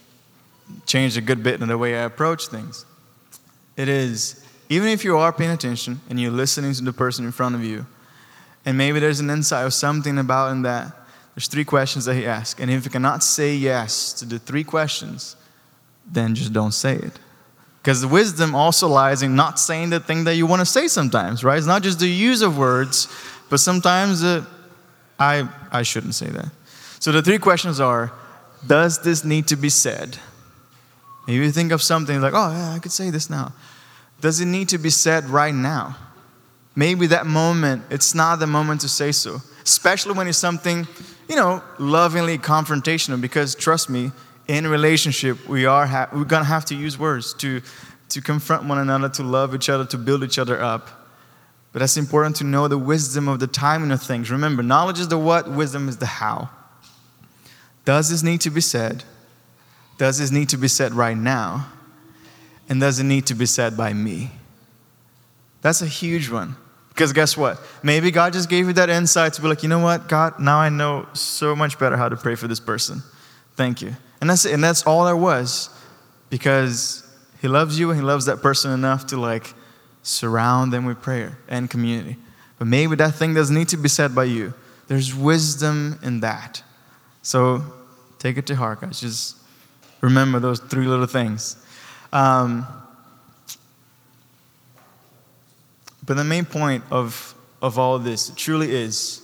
changed 0.86 1.18
a 1.18 1.22
good 1.22 1.44
bit 1.44 1.62
in 1.62 1.68
the 1.68 1.78
way 1.78 1.98
I 1.98 2.04
approach 2.04 2.48
things. 2.48 2.86
It 3.76 3.88
is, 3.88 4.44
even 4.70 4.90
if 4.90 5.04
you 5.04 5.18
are 5.18 5.32
paying 5.32 5.52
attention 5.52 6.02
and 6.10 6.20
you're 6.20 6.32
listening 6.32 6.74
to 6.74 6.84
the 6.84 6.94
person 6.94 7.26
in 7.26 7.32
front 7.32 7.56
of 7.56 7.64
you, 7.64 7.86
and 8.66 8.78
maybe 8.78 9.00
there's 9.00 9.22
an 9.22 9.30
insight 9.30 9.66
or 9.66 9.70
something 9.70 10.18
about 10.18 10.52
in 10.52 10.64
that, 10.64 10.92
there's 11.36 11.48
three 11.48 11.64
questions 11.64 12.06
that 12.06 12.16
he 12.16 12.26
asks. 12.26 12.60
And 12.60 12.70
if 12.72 12.84
you 12.84 12.92
cannot 12.92 13.24
say 13.24 13.56
yes 13.56 14.12
to 14.14 14.26
the 14.26 14.40
three 14.40 14.64
questions, 14.64 15.36
then 16.12 16.36
just 16.36 16.52
don't 16.52 16.74
say 16.74 16.96
it. 16.96 17.20
Because 17.82 18.02
the 18.02 18.08
wisdom 18.08 18.56
also 18.56 18.88
lies 18.88 19.22
in 19.22 19.36
not 19.36 19.60
saying 19.60 19.92
the 19.92 20.00
thing 20.00 20.26
that 20.26 20.36
you 20.36 20.46
want 20.46 20.60
to 20.60 20.66
say 20.66 20.90
sometimes, 20.90 21.44
right? 21.44 21.58
It's 21.58 21.68
not 21.68 21.84
just 21.84 22.00
the 22.00 22.10
use 22.10 22.42
of 22.42 22.58
words, 22.58 23.08
but 23.50 23.62
sometimes 23.62 24.24
uh, 24.24 24.44
I, 25.18 25.48
I 25.72 25.84
shouldn't 25.84 26.16
say 26.16 26.28
that. 26.28 26.50
So 27.00 27.12
the 27.12 27.22
three 27.22 27.38
questions 27.38 27.80
are 27.80 28.12
Does 28.66 29.00
this 29.02 29.24
need 29.24 29.48
to 29.48 29.56
be 29.56 29.70
said? 29.70 30.18
Maybe 31.28 31.44
you 31.46 31.52
think 31.52 31.72
of 31.72 31.82
something 31.82 32.22
like, 32.22 32.34
oh, 32.34 32.52
yeah, 32.52 32.74
I 32.74 32.80
could 32.80 32.92
say 32.92 33.10
this 33.10 33.30
now. 33.30 33.52
Does 34.22 34.40
it 34.40 34.46
need 34.46 34.70
to 34.70 34.78
be 34.78 34.90
said 34.90 35.26
right 35.26 35.54
now? 35.54 35.98
Maybe 36.76 37.08
that 37.08 37.26
moment, 37.26 37.84
it's 37.90 38.16
not 38.16 38.40
the 38.40 38.48
moment 38.48 38.82
to 38.82 38.90
say 38.90 39.12
so, 39.12 39.42
especially 39.64 40.14
when 40.14 40.28
it's 40.28 40.38
something, 40.38 40.88
you 41.28 41.36
know, 41.36 41.62
lovingly 41.80 42.38
confrontational, 42.38 43.20
because 43.20 43.56
trust 43.56 43.90
me, 43.90 44.12
in 44.48 44.66
relationship, 44.68 45.48
we 45.50 45.66
are 45.66 45.86
ha- 45.86 46.08
we're 46.14 46.24
gonna 46.24 46.46
have 46.46 46.66
to 46.66 46.76
use 46.76 46.98
words 46.98 47.34
to, 47.36 47.62
to 48.10 48.22
confront 48.22 48.64
one 48.64 48.78
another, 48.78 49.10
to 49.10 49.24
love 49.24 49.54
each 49.54 49.70
other, 49.70 49.86
to 49.86 49.98
build 49.98 50.24
each 50.24 50.40
other 50.40 50.62
up. 50.62 50.88
But 51.74 51.80
that's 51.80 51.98
important 51.98 52.38
to 52.38 52.44
know 52.44 52.68
the 52.68 52.78
wisdom 52.78 53.28
of 53.28 53.40
the 53.40 53.48
timing 53.48 53.92
of 53.92 54.02
things. 54.02 54.32
Remember, 54.32 54.64
knowledge 54.64 55.00
is 55.00 55.10
the 55.10 55.18
what, 55.18 55.52
wisdom 55.52 55.90
is 55.90 55.98
the 55.98 56.06
how. 56.06 56.50
Does 57.88 58.10
this 58.10 58.22
need 58.22 58.42
to 58.42 58.50
be 58.50 58.60
said? 58.60 59.06
Does 59.98 60.18
this 60.18 60.30
need 60.30 60.50
to 60.50 60.58
be 60.58 60.68
said 60.68 60.94
right 60.94 61.16
now? 61.16 61.70
And 62.68 62.82
does 62.82 63.00
it 63.00 63.06
need 63.06 63.28
to 63.28 63.34
be 63.34 63.46
said 63.46 63.78
by 63.78 63.94
me? 63.94 64.30
That's 65.62 65.82
a 65.82 65.86
huge 65.86 66.30
one. 66.30 66.58
Because 66.90 67.14
guess 67.14 67.38
what? 67.38 67.62
Maybe 67.84 68.12
God 68.12 68.34
just 68.34 68.50
gave 68.50 68.68
you 68.68 68.74
that 68.74 68.90
insight 68.90 69.32
to 69.36 69.42
be 69.42 69.48
like, 69.48 69.64
you 69.64 69.70
know 69.70 69.80
what, 69.80 70.10
God, 70.10 70.38
now 70.38 70.58
I 70.58 70.68
know 70.68 71.08
so 71.14 71.56
much 71.56 71.80
better 71.80 71.96
how 71.96 72.10
to 72.10 72.18
pray 72.18 72.36
for 72.36 72.50
this 72.50 72.60
person. 72.60 73.02
Thank 73.56 73.82
you. 73.82 73.96
And 74.20 74.30
that's 74.30 74.44
it. 74.44 74.54
And 74.54 74.62
that's 74.62 74.86
all 74.86 75.06
there 75.06 75.16
was. 75.16 75.70
Because 76.30 77.10
He 77.40 77.48
loves 77.48 77.80
you 77.80 77.90
and 77.90 77.98
He 77.98 78.06
loves 78.06 78.26
that 78.26 78.42
person 78.42 78.72
enough 78.72 79.08
to 79.08 79.18
like 79.18 79.54
surround 80.04 80.74
them 80.74 80.84
with 80.84 81.02
prayer 81.02 81.38
and 81.48 81.70
community. 81.70 82.18
But 82.60 82.68
maybe 82.68 82.98
that 82.98 83.16
thing 83.16 83.34
doesn't 83.34 83.56
need 83.56 83.70
to 83.70 83.78
be 83.78 83.88
said 83.88 84.14
by 84.14 84.26
you. 84.26 84.54
There's 84.90 85.16
wisdom 85.16 86.00
in 86.04 86.20
that. 86.20 86.62
So 87.22 87.64
take 88.20 88.38
it 88.38 88.46
to 88.48 88.56
heart, 88.56 88.82
guys. 88.82 89.02
Just 89.02 89.38
Remember 90.02 90.40
those 90.40 90.60
three 90.60 90.86
little 90.86 91.08
things. 91.08 91.58
Um, 92.14 92.68
but 96.06 96.18
the 96.18 96.24
main 96.24 96.46
point 96.46 96.84
of, 96.92 97.34
of 97.62 97.80
all 97.80 98.00
this 98.00 98.32
truly 98.36 98.72
is 98.72 99.22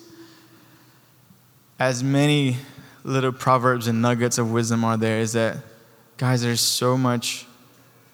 as 1.80 2.04
many 2.04 2.58
little 3.04 3.32
proverbs 3.32 3.88
and 3.88 4.02
nuggets 4.02 4.38
of 4.38 4.52
wisdom 4.52 4.84
are 4.84 4.98
there, 4.98 5.20
is 5.20 5.34
that, 5.34 5.58
guys, 6.18 6.42
there's 6.42 6.62
so 6.62 6.98
much 6.98 7.46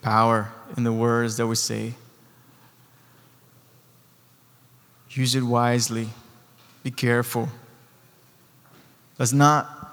power 0.01 0.51
in 0.75 0.83
the 0.83 0.93
words 0.93 1.37
that 1.37 1.47
we 1.47 1.55
say. 1.55 1.93
Use 5.11 5.35
it 5.35 5.43
wisely. 5.43 6.09
Be 6.83 6.91
careful. 6.91 7.49
Let's 9.17 9.33
not 9.33 9.88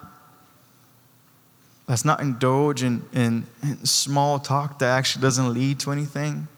Let's 1.88 2.05
not 2.05 2.20
indulge 2.20 2.83
in, 2.83 3.05
in, 3.12 3.46
in, 3.62 3.85
small 3.87 4.40
talk 4.40 4.81
that 4.81 4.88
actually 4.88 5.22
doesn't 5.22 5.55
lead 5.55 5.79
to 5.81 5.92
anything. 5.92 6.49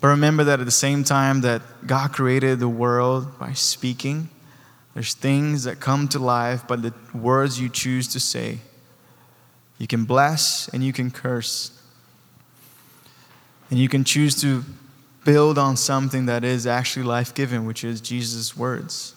But 0.00 0.08
remember 0.08 0.44
that 0.44 0.60
at 0.60 0.66
the 0.66 0.70
same 0.70 1.04
time 1.04 1.42
that 1.42 1.62
God 1.86 2.12
created 2.12 2.58
the 2.58 2.68
world 2.68 3.38
by 3.38 3.52
speaking, 3.52 4.30
There's 4.94 5.14
things 5.14 5.64
that 5.64 5.78
come 5.78 6.08
to 6.08 6.18
life 6.18 6.66
by 6.66 6.76
the 6.76 6.94
words 7.14 7.60
you 7.60 7.68
choose 7.68 8.08
to 8.08 8.20
say. 8.20 8.58
You 9.78 9.86
can 9.86 10.04
bless 10.04 10.68
and 10.68 10.82
you 10.82 10.92
can 10.92 11.10
curse. 11.10 11.78
And 13.70 13.78
you 13.78 13.88
can 13.88 14.04
choose 14.04 14.40
to 14.42 14.64
build 15.24 15.58
on 15.58 15.76
something 15.76 16.26
that 16.26 16.44
is 16.44 16.66
actually 16.66 17.04
life 17.04 17.34
giving, 17.34 17.66
which 17.66 17.84
is 17.84 18.00
Jesus' 18.00 18.56
words. 18.56 19.14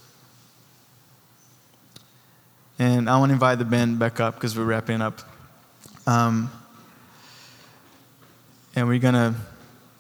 And 2.78 3.10
I 3.10 3.18
want 3.18 3.30
to 3.30 3.34
invite 3.34 3.58
the 3.60 3.66
band 3.66 4.00
back 4.00 4.20
up 4.20 4.36
because 4.36 4.58
we're 4.58 4.66
wrapping 4.66 5.02
up. 5.02 5.22
Um, 6.06 6.52
and 8.76 8.88
we're 8.88 9.00
going 9.00 9.14
to 9.14 9.34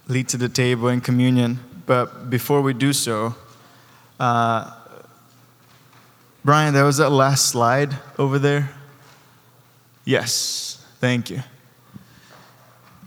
lead 0.07 0.27
to 0.29 0.37
the 0.37 0.49
table 0.49 0.89
in 0.89 1.01
communion. 1.01 1.59
But 1.85 2.29
before 2.29 2.61
we 2.61 2.73
do 2.73 2.91
so, 2.91 3.35
uh, 4.19 4.71
Brian, 6.43 6.73
there 6.73 6.83
was 6.85 6.97
that 6.97 7.09
last 7.09 7.47
slide 7.47 7.95
over 8.19 8.37
there. 8.37 8.69
Yes, 10.03 10.85
thank 10.99 11.29
you. 11.29 11.41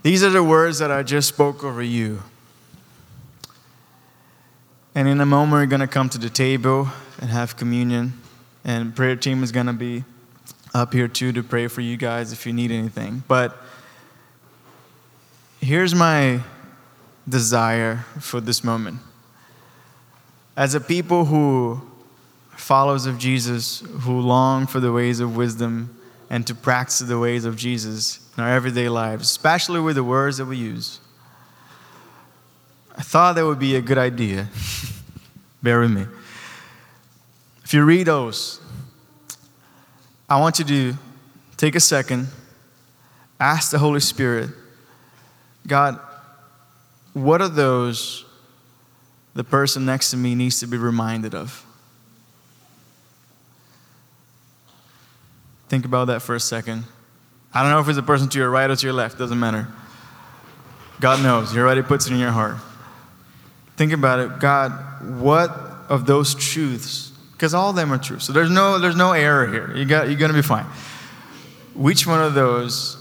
These 0.02 0.22
are 0.24 0.31
the 0.31 0.42
words 0.42 0.78
that 0.78 0.90
I 0.90 1.02
just 1.02 1.28
spoke 1.28 1.62
over 1.62 1.83
you. 1.83 2.22
And 4.94 5.07
in 5.07 5.20
a 5.20 5.26
moment, 5.26 5.52
we're 5.52 5.66
going 5.66 5.81
to 5.81 5.87
come 5.87 6.09
to 6.09 6.18
the 6.18 6.31
table 6.31 6.88
and 7.20 7.31
have 7.31 7.57
communion. 7.57 8.14
And 8.68 8.94
prayer 8.94 9.16
team 9.16 9.42
is 9.42 9.50
going 9.50 9.64
to 9.64 9.72
be 9.72 10.04
up 10.74 10.92
here 10.92 11.09
too 11.09 11.33
to 11.33 11.42
pray 11.42 11.68
for 11.68 11.81
you 11.81 11.96
guys 11.96 12.33
if 12.33 12.44
you 12.44 12.52
need 12.52 12.70
anything. 12.70 13.22
But 13.26 13.57
here's 15.59 15.94
my 15.94 16.42
desire 17.26 18.04
for 18.20 18.42
this 18.42 18.62
moment. 18.62 18.98
As 20.54 20.74
a 20.74 20.81
people 20.83 21.24
who 21.24 21.81
followers 22.59 23.07
of 23.07 23.16
Jesus, 23.16 23.81
who 23.81 24.20
long 24.20 24.66
for 24.66 24.81
the 24.81 24.92
ways 24.92 25.20
of 25.20 25.35
wisdom 25.35 25.98
and 26.28 26.46
to 26.46 26.54
practice 26.54 26.98
the 26.98 27.18
ways 27.18 27.46
of 27.46 27.57
Jesus 27.57 28.20
in 28.37 28.44
our 28.44 28.50
everyday 28.50 28.90
lives, 28.90 29.22
especially 29.22 29.81
with 29.81 29.96
the 29.96 30.04
words 30.04 30.37
that 30.37 30.44
we 30.44 30.59
use. 30.59 31.00
I 32.94 33.00
thought 33.00 33.35
that 33.37 33.46
would 33.46 33.61
be 33.61 33.76
a 33.76 33.81
good 33.81 33.96
idea. 33.96 34.48
Bear 35.62 35.81
with 35.81 35.90
me. 35.90 36.04
If 37.68 37.74
you 37.74 37.85
read 37.85 38.07
those, 38.07 38.62
I 40.26 40.40
want 40.40 40.59
you 40.59 40.64
to 40.64 40.94
take 41.59 41.74
a 41.74 41.81
second, 41.81 42.28
ask 43.38 43.70
the 43.70 43.78
Holy 43.78 44.00
Spirit, 44.00 44.48
God, 45.66 46.00
what 47.12 47.42
are 47.42 47.48
those 47.50 48.24
the 49.35 49.44
person 49.44 49.85
next 49.85 50.12
to 50.12 50.16
me 50.16 50.35
needs 50.35 50.61
to 50.61 50.66
be 50.66 50.78
reminded 50.78 51.35
of? 51.35 51.62
Think 55.68 55.85
about 55.85 56.07
that 56.07 56.22
for 56.22 56.35
a 56.35 56.40
second. 56.40 56.85
I 57.52 57.62
don't 57.62 57.70
know 57.70 57.81
if 57.81 57.88
it's 57.90 57.98
a 57.98 58.02
person 58.02 58.31
to 58.31 58.38
your 58.38 58.48
right 58.48 58.70
or 58.70 58.76
to 58.76 58.87
your 58.87 58.94
left, 58.94 59.18
doesn't 59.18 59.38
matter. 59.38 59.68
God 61.00 61.22
knows. 61.22 61.52
He 61.52 61.59
already 61.59 61.83
puts 61.83 62.07
it 62.07 62.14
in 62.14 62.18
your 62.18 62.31
heart. 62.31 62.57
Think 63.76 63.92
about 63.92 64.20
it. 64.20 64.38
God, 64.38 65.20
what 65.20 65.50
of 65.90 66.07
those 66.07 66.35
truths? 66.35 67.12
Because 67.38 67.55
all 67.55 67.70
of 67.70 67.77
them 67.77 67.92
are 67.92 67.98
true. 67.98 68.18
So 68.18 68.33
there's 68.33 68.51
no, 68.51 68.81
there's 68.81 68.96
no 68.96 69.12
error 69.12 69.46
here. 69.46 69.77
You 69.77 69.85
got, 69.85 70.09
you're 70.09 70.18
going 70.18 70.33
to 70.33 70.37
be 70.37 70.42
fine. 70.42 70.66
Which 71.72 72.05
one 72.05 72.20
of 72.20 72.35
those 72.35 72.96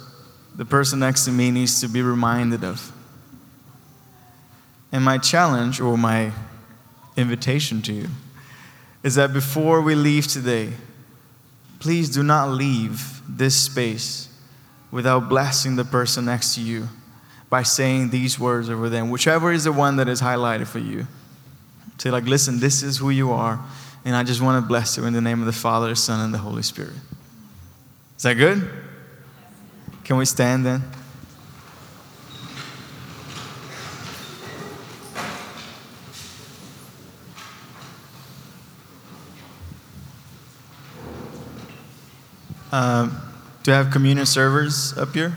the 0.55 0.63
person 0.63 0.99
next 0.99 1.25
to 1.25 1.31
me 1.31 1.49
needs 1.49 1.81
to 1.81 1.87
be 1.87 2.03
reminded 2.03 2.63
of? 2.63 2.91
And 4.91 5.03
my 5.03 5.17
challenge 5.17 5.81
or 5.81 5.97
my 5.97 6.33
invitation 7.15 7.81
to 7.81 7.93
you 7.93 8.09
is 9.01 9.15
that 9.15 9.33
before 9.33 9.81
we 9.81 9.95
leave 9.95 10.27
today, 10.27 10.73
please 11.79 12.07
do 12.07 12.21
not 12.21 12.49
leave 12.49 13.19
this 13.27 13.55
space 13.55 14.29
without 14.91 15.29
blessing 15.29 15.77
the 15.77 15.83
person 15.83 16.25
next 16.25 16.53
to 16.53 16.61
you 16.61 16.89
by 17.49 17.63
saying 17.63 18.11
these 18.11 18.39
words 18.39 18.69
over 18.69 18.87
them, 18.87 19.09
whichever 19.09 19.51
is 19.51 19.63
the 19.63 19.71
one 19.71 19.95
that 19.95 20.07
is 20.07 20.21
highlighted 20.21 20.67
for 20.67 20.77
you. 20.77 21.07
Say, 21.97 22.11
like, 22.11 22.25
listen, 22.25 22.59
this 22.59 22.83
is 22.83 22.97
who 22.97 23.09
you 23.09 23.31
are, 23.31 23.59
and 24.07 24.15
I 24.15 24.23
just 24.23 24.39
want 24.39 24.63
to 24.63 24.65
bless 24.65 24.95
you 24.95 25.03
in 25.03 25.11
the 25.11 25.19
name 25.19 25.41
of 25.41 25.47
the 25.47 25.51
Father, 25.51 25.93
Son, 25.93 26.21
and 26.21 26.33
the 26.33 26.37
Holy 26.37 26.63
Spirit. 26.63 26.93
Is 28.15 28.23
that 28.23 28.35
good? 28.35 28.65
Can 30.05 30.15
we 30.15 30.23
stand 30.23 30.65
then? 30.65 30.81
Um, 42.71 43.21
do 43.63 43.73
I 43.73 43.75
have 43.75 43.91
communion 43.91 44.25
servers 44.25 44.97
up 44.97 45.13
here? 45.13 45.35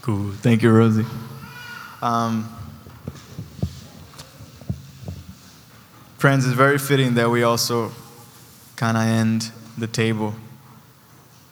Cool. 0.00 0.32
Thank 0.36 0.62
you, 0.62 0.70
Rosie. 0.70 1.04
Um, 2.00 2.48
friends, 6.22 6.46
it's 6.46 6.54
very 6.54 6.78
fitting 6.78 7.14
that 7.14 7.28
we 7.28 7.42
also 7.42 7.90
kind 8.76 8.96
of 8.96 9.02
end 9.02 9.50
the 9.76 9.88
table. 9.88 10.32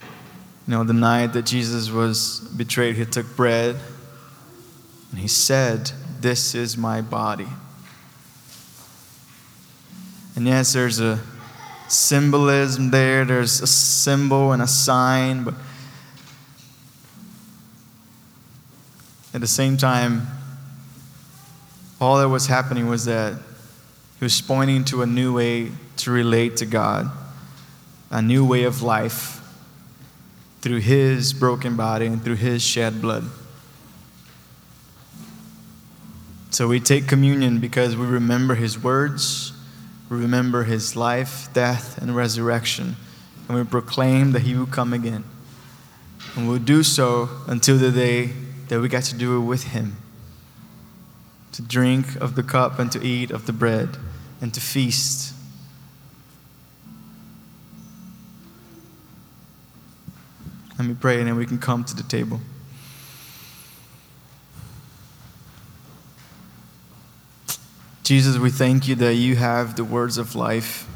You 0.00 0.74
know, 0.74 0.84
the 0.84 0.92
night 0.92 1.32
that 1.32 1.44
Jesus 1.44 1.90
was 1.90 2.38
betrayed, 2.56 2.94
he 2.94 3.04
took 3.04 3.26
bread 3.34 3.74
and 5.10 5.18
he 5.18 5.26
said, 5.26 5.90
This 6.20 6.54
is 6.54 6.76
my 6.76 7.00
body. 7.00 7.48
And 10.36 10.46
yes, 10.46 10.72
there's 10.72 11.00
a 11.00 11.18
symbolism 11.88 12.92
there, 12.92 13.24
there's 13.24 13.60
a 13.60 13.66
symbol 13.66 14.52
and 14.52 14.62
a 14.62 14.68
sign, 14.68 15.42
but 15.42 15.54
at 19.34 19.40
the 19.40 19.48
same 19.48 19.76
time, 19.76 20.28
all 22.00 22.18
that 22.18 22.28
was 22.28 22.46
happening 22.46 22.86
was 22.86 23.06
that 23.06 23.34
he 24.20 24.24
was 24.24 24.40
pointing 24.40 24.84
to 24.84 25.02
a 25.02 25.06
new 25.06 25.34
way 25.34 25.72
to 25.96 26.12
relate 26.12 26.58
to 26.58 26.66
God, 26.66 27.10
a 28.10 28.22
new 28.22 28.46
way 28.46 28.62
of 28.62 28.82
life 28.82 29.40
through 30.60 30.78
his 30.78 31.32
broken 31.32 31.74
body 31.74 32.06
and 32.06 32.22
through 32.22 32.36
his 32.36 32.62
shed 32.62 33.00
blood. 33.00 33.24
So 36.50 36.68
we 36.68 36.78
take 36.78 37.08
communion 37.08 37.58
because 37.58 37.96
we 37.96 38.06
remember 38.06 38.54
his 38.54 38.80
words 38.80 39.54
we 40.10 40.16
remember 40.16 40.64
his 40.64 40.96
life, 40.96 41.48
death, 41.52 41.96
and 41.96 42.16
resurrection, 42.16 42.96
and 43.48 43.56
we 43.56 43.62
proclaim 43.62 44.32
that 44.32 44.42
he 44.42 44.56
will 44.56 44.66
come 44.66 44.92
again. 44.92 45.22
And 46.34 46.48
we'll 46.48 46.58
do 46.58 46.82
so 46.82 47.28
until 47.46 47.78
the 47.78 47.92
day 47.92 48.32
that 48.66 48.80
we 48.80 48.88
get 48.88 49.04
to 49.04 49.14
do 49.16 49.40
it 49.40 49.44
with 49.44 49.68
him 49.68 49.96
to 51.52 51.62
drink 51.62 52.16
of 52.16 52.34
the 52.34 52.42
cup 52.42 52.78
and 52.78 52.90
to 52.92 53.04
eat 53.04 53.30
of 53.30 53.46
the 53.46 53.52
bread 53.52 53.96
and 54.40 54.52
to 54.54 54.60
feast. 54.60 55.34
Let 60.78 60.88
me 60.88 60.96
pray 60.98 61.18
and 61.18 61.28
then 61.28 61.36
we 61.36 61.44
can 61.44 61.58
come 61.58 61.84
to 61.84 61.94
the 61.94 62.02
table. 62.02 62.40
Jesus, 68.02 68.38
we 68.38 68.50
thank 68.50 68.88
you 68.88 68.94
that 68.96 69.14
you 69.14 69.36
have 69.36 69.76
the 69.76 69.84
words 69.84 70.18
of 70.18 70.34
life. 70.34 70.88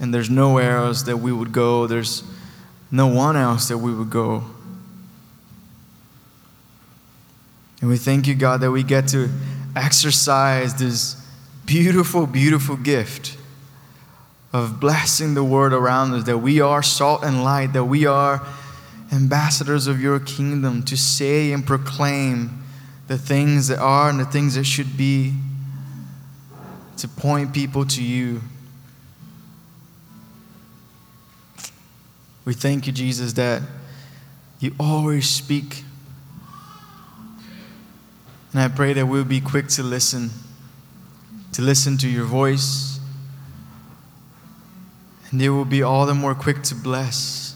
And 0.00 0.14
there's 0.14 0.30
nowhere 0.30 0.78
else 0.78 1.02
that 1.02 1.18
we 1.18 1.30
would 1.30 1.52
go, 1.52 1.86
there's 1.86 2.24
no 2.90 3.06
one 3.06 3.36
else 3.36 3.68
that 3.68 3.78
we 3.78 3.94
would 3.94 4.10
go. 4.10 4.42
And 7.80 7.88
we 7.88 7.96
thank 7.96 8.26
you, 8.26 8.34
God, 8.34 8.60
that 8.62 8.70
we 8.70 8.82
get 8.82 9.08
to 9.08 9.28
exercise 9.76 10.74
this 10.74 11.16
beautiful, 11.66 12.26
beautiful 12.26 12.76
gift 12.76 13.36
of 14.52 14.80
blessing 14.80 15.34
the 15.34 15.44
world 15.44 15.72
around 15.72 16.12
us, 16.12 16.24
that 16.24 16.38
we 16.38 16.60
are 16.60 16.82
salt 16.82 17.22
and 17.22 17.44
light, 17.44 17.72
that 17.72 17.84
we 17.84 18.06
are 18.06 18.44
ambassadors 19.12 19.86
of 19.86 20.00
your 20.00 20.18
kingdom 20.18 20.82
to 20.84 20.96
say 20.96 21.52
and 21.52 21.66
proclaim 21.66 22.62
the 23.06 23.18
things 23.18 23.68
that 23.68 23.78
are 23.78 24.08
and 24.10 24.20
the 24.20 24.24
things 24.24 24.54
that 24.54 24.64
should 24.64 24.96
be, 24.96 25.34
to 26.96 27.08
point 27.08 27.52
people 27.52 27.84
to 27.84 28.02
you. 28.02 28.40
We 32.44 32.54
thank 32.54 32.86
you, 32.86 32.92
Jesus, 32.92 33.32
that 33.34 33.62
you 34.58 34.74
always 34.78 35.28
speak. 35.28 35.84
And 38.52 38.60
I 38.60 38.68
pray 38.68 38.92
that 38.94 39.06
we'll 39.06 39.24
be 39.24 39.40
quick 39.40 39.68
to 39.68 39.82
listen, 39.82 40.30
to 41.52 41.62
listen 41.62 41.96
to 41.98 42.08
your 42.08 42.24
voice. 42.24 42.98
And 45.30 45.40
they 45.40 45.48
will 45.48 45.64
be 45.64 45.82
all 45.82 46.06
the 46.06 46.14
more 46.14 46.34
quick 46.34 46.62
to 46.64 46.74
bless. 46.74 47.54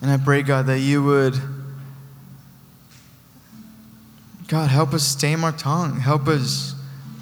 And 0.00 0.10
I 0.10 0.16
pray, 0.16 0.42
God, 0.42 0.66
that 0.66 0.78
you 0.78 1.02
would 1.02 1.34
God, 4.50 4.68
help 4.68 4.94
us 4.94 5.14
tame 5.14 5.44
our 5.44 5.52
tongue. 5.52 6.00
Help 6.00 6.26
us 6.26 6.74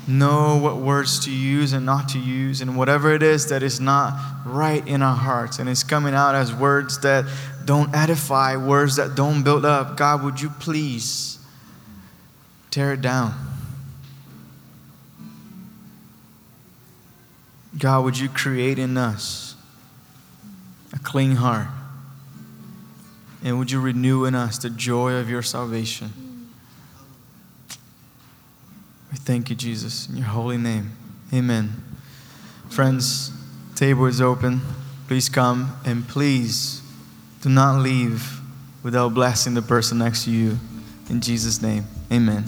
know 0.08 0.56
what 0.56 0.78
words 0.78 1.26
to 1.26 1.30
use 1.30 1.74
and 1.74 1.84
not 1.84 2.08
to 2.08 2.18
use, 2.18 2.62
and 2.62 2.74
whatever 2.74 3.12
it 3.12 3.22
is 3.22 3.50
that 3.50 3.62
is 3.62 3.78
not 3.78 4.18
right 4.46 4.86
in 4.88 5.02
our 5.02 5.14
hearts 5.14 5.58
and 5.58 5.68
is 5.68 5.84
coming 5.84 6.14
out 6.14 6.34
as 6.34 6.54
words 6.54 6.98
that 7.00 7.26
don't 7.68 7.94
edify, 7.94 8.56
words 8.56 8.96
that 8.96 9.14
don't 9.14 9.42
build 9.42 9.62
up. 9.62 9.94
God, 9.94 10.24
would 10.24 10.40
you 10.40 10.48
please 10.48 11.38
tear 12.70 12.94
it 12.94 13.02
down? 13.02 13.34
God, 17.76 18.04
would 18.04 18.18
you 18.18 18.30
create 18.30 18.78
in 18.78 18.96
us 18.96 19.54
a 20.94 20.98
clean 20.98 21.32
heart? 21.32 21.66
And 23.44 23.58
would 23.58 23.70
you 23.70 23.82
renew 23.82 24.24
in 24.24 24.34
us 24.34 24.56
the 24.56 24.70
joy 24.70 25.16
of 25.16 25.28
your 25.28 25.42
salvation? 25.42 26.48
We 29.12 29.18
thank 29.18 29.50
you, 29.50 29.56
Jesus, 29.56 30.08
in 30.08 30.16
your 30.16 30.28
holy 30.28 30.56
name. 30.56 30.92
Amen. 31.34 31.82
Friends, 32.70 33.30
table 33.74 34.06
is 34.06 34.22
open. 34.22 34.62
Please 35.06 35.28
come 35.28 35.76
and 35.84 36.08
please 36.08 36.87
do 37.42 37.48
not 37.48 37.80
leave 37.80 38.40
without 38.82 39.14
blessing 39.14 39.54
the 39.54 39.62
person 39.62 39.98
next 39.98 40.24
to 40.24 40.30
you. 40.30 40.58
In 41.08 41.20
Jesus' 41.20 41.62
name, 41.62 41.84
amen. 42.12 42.44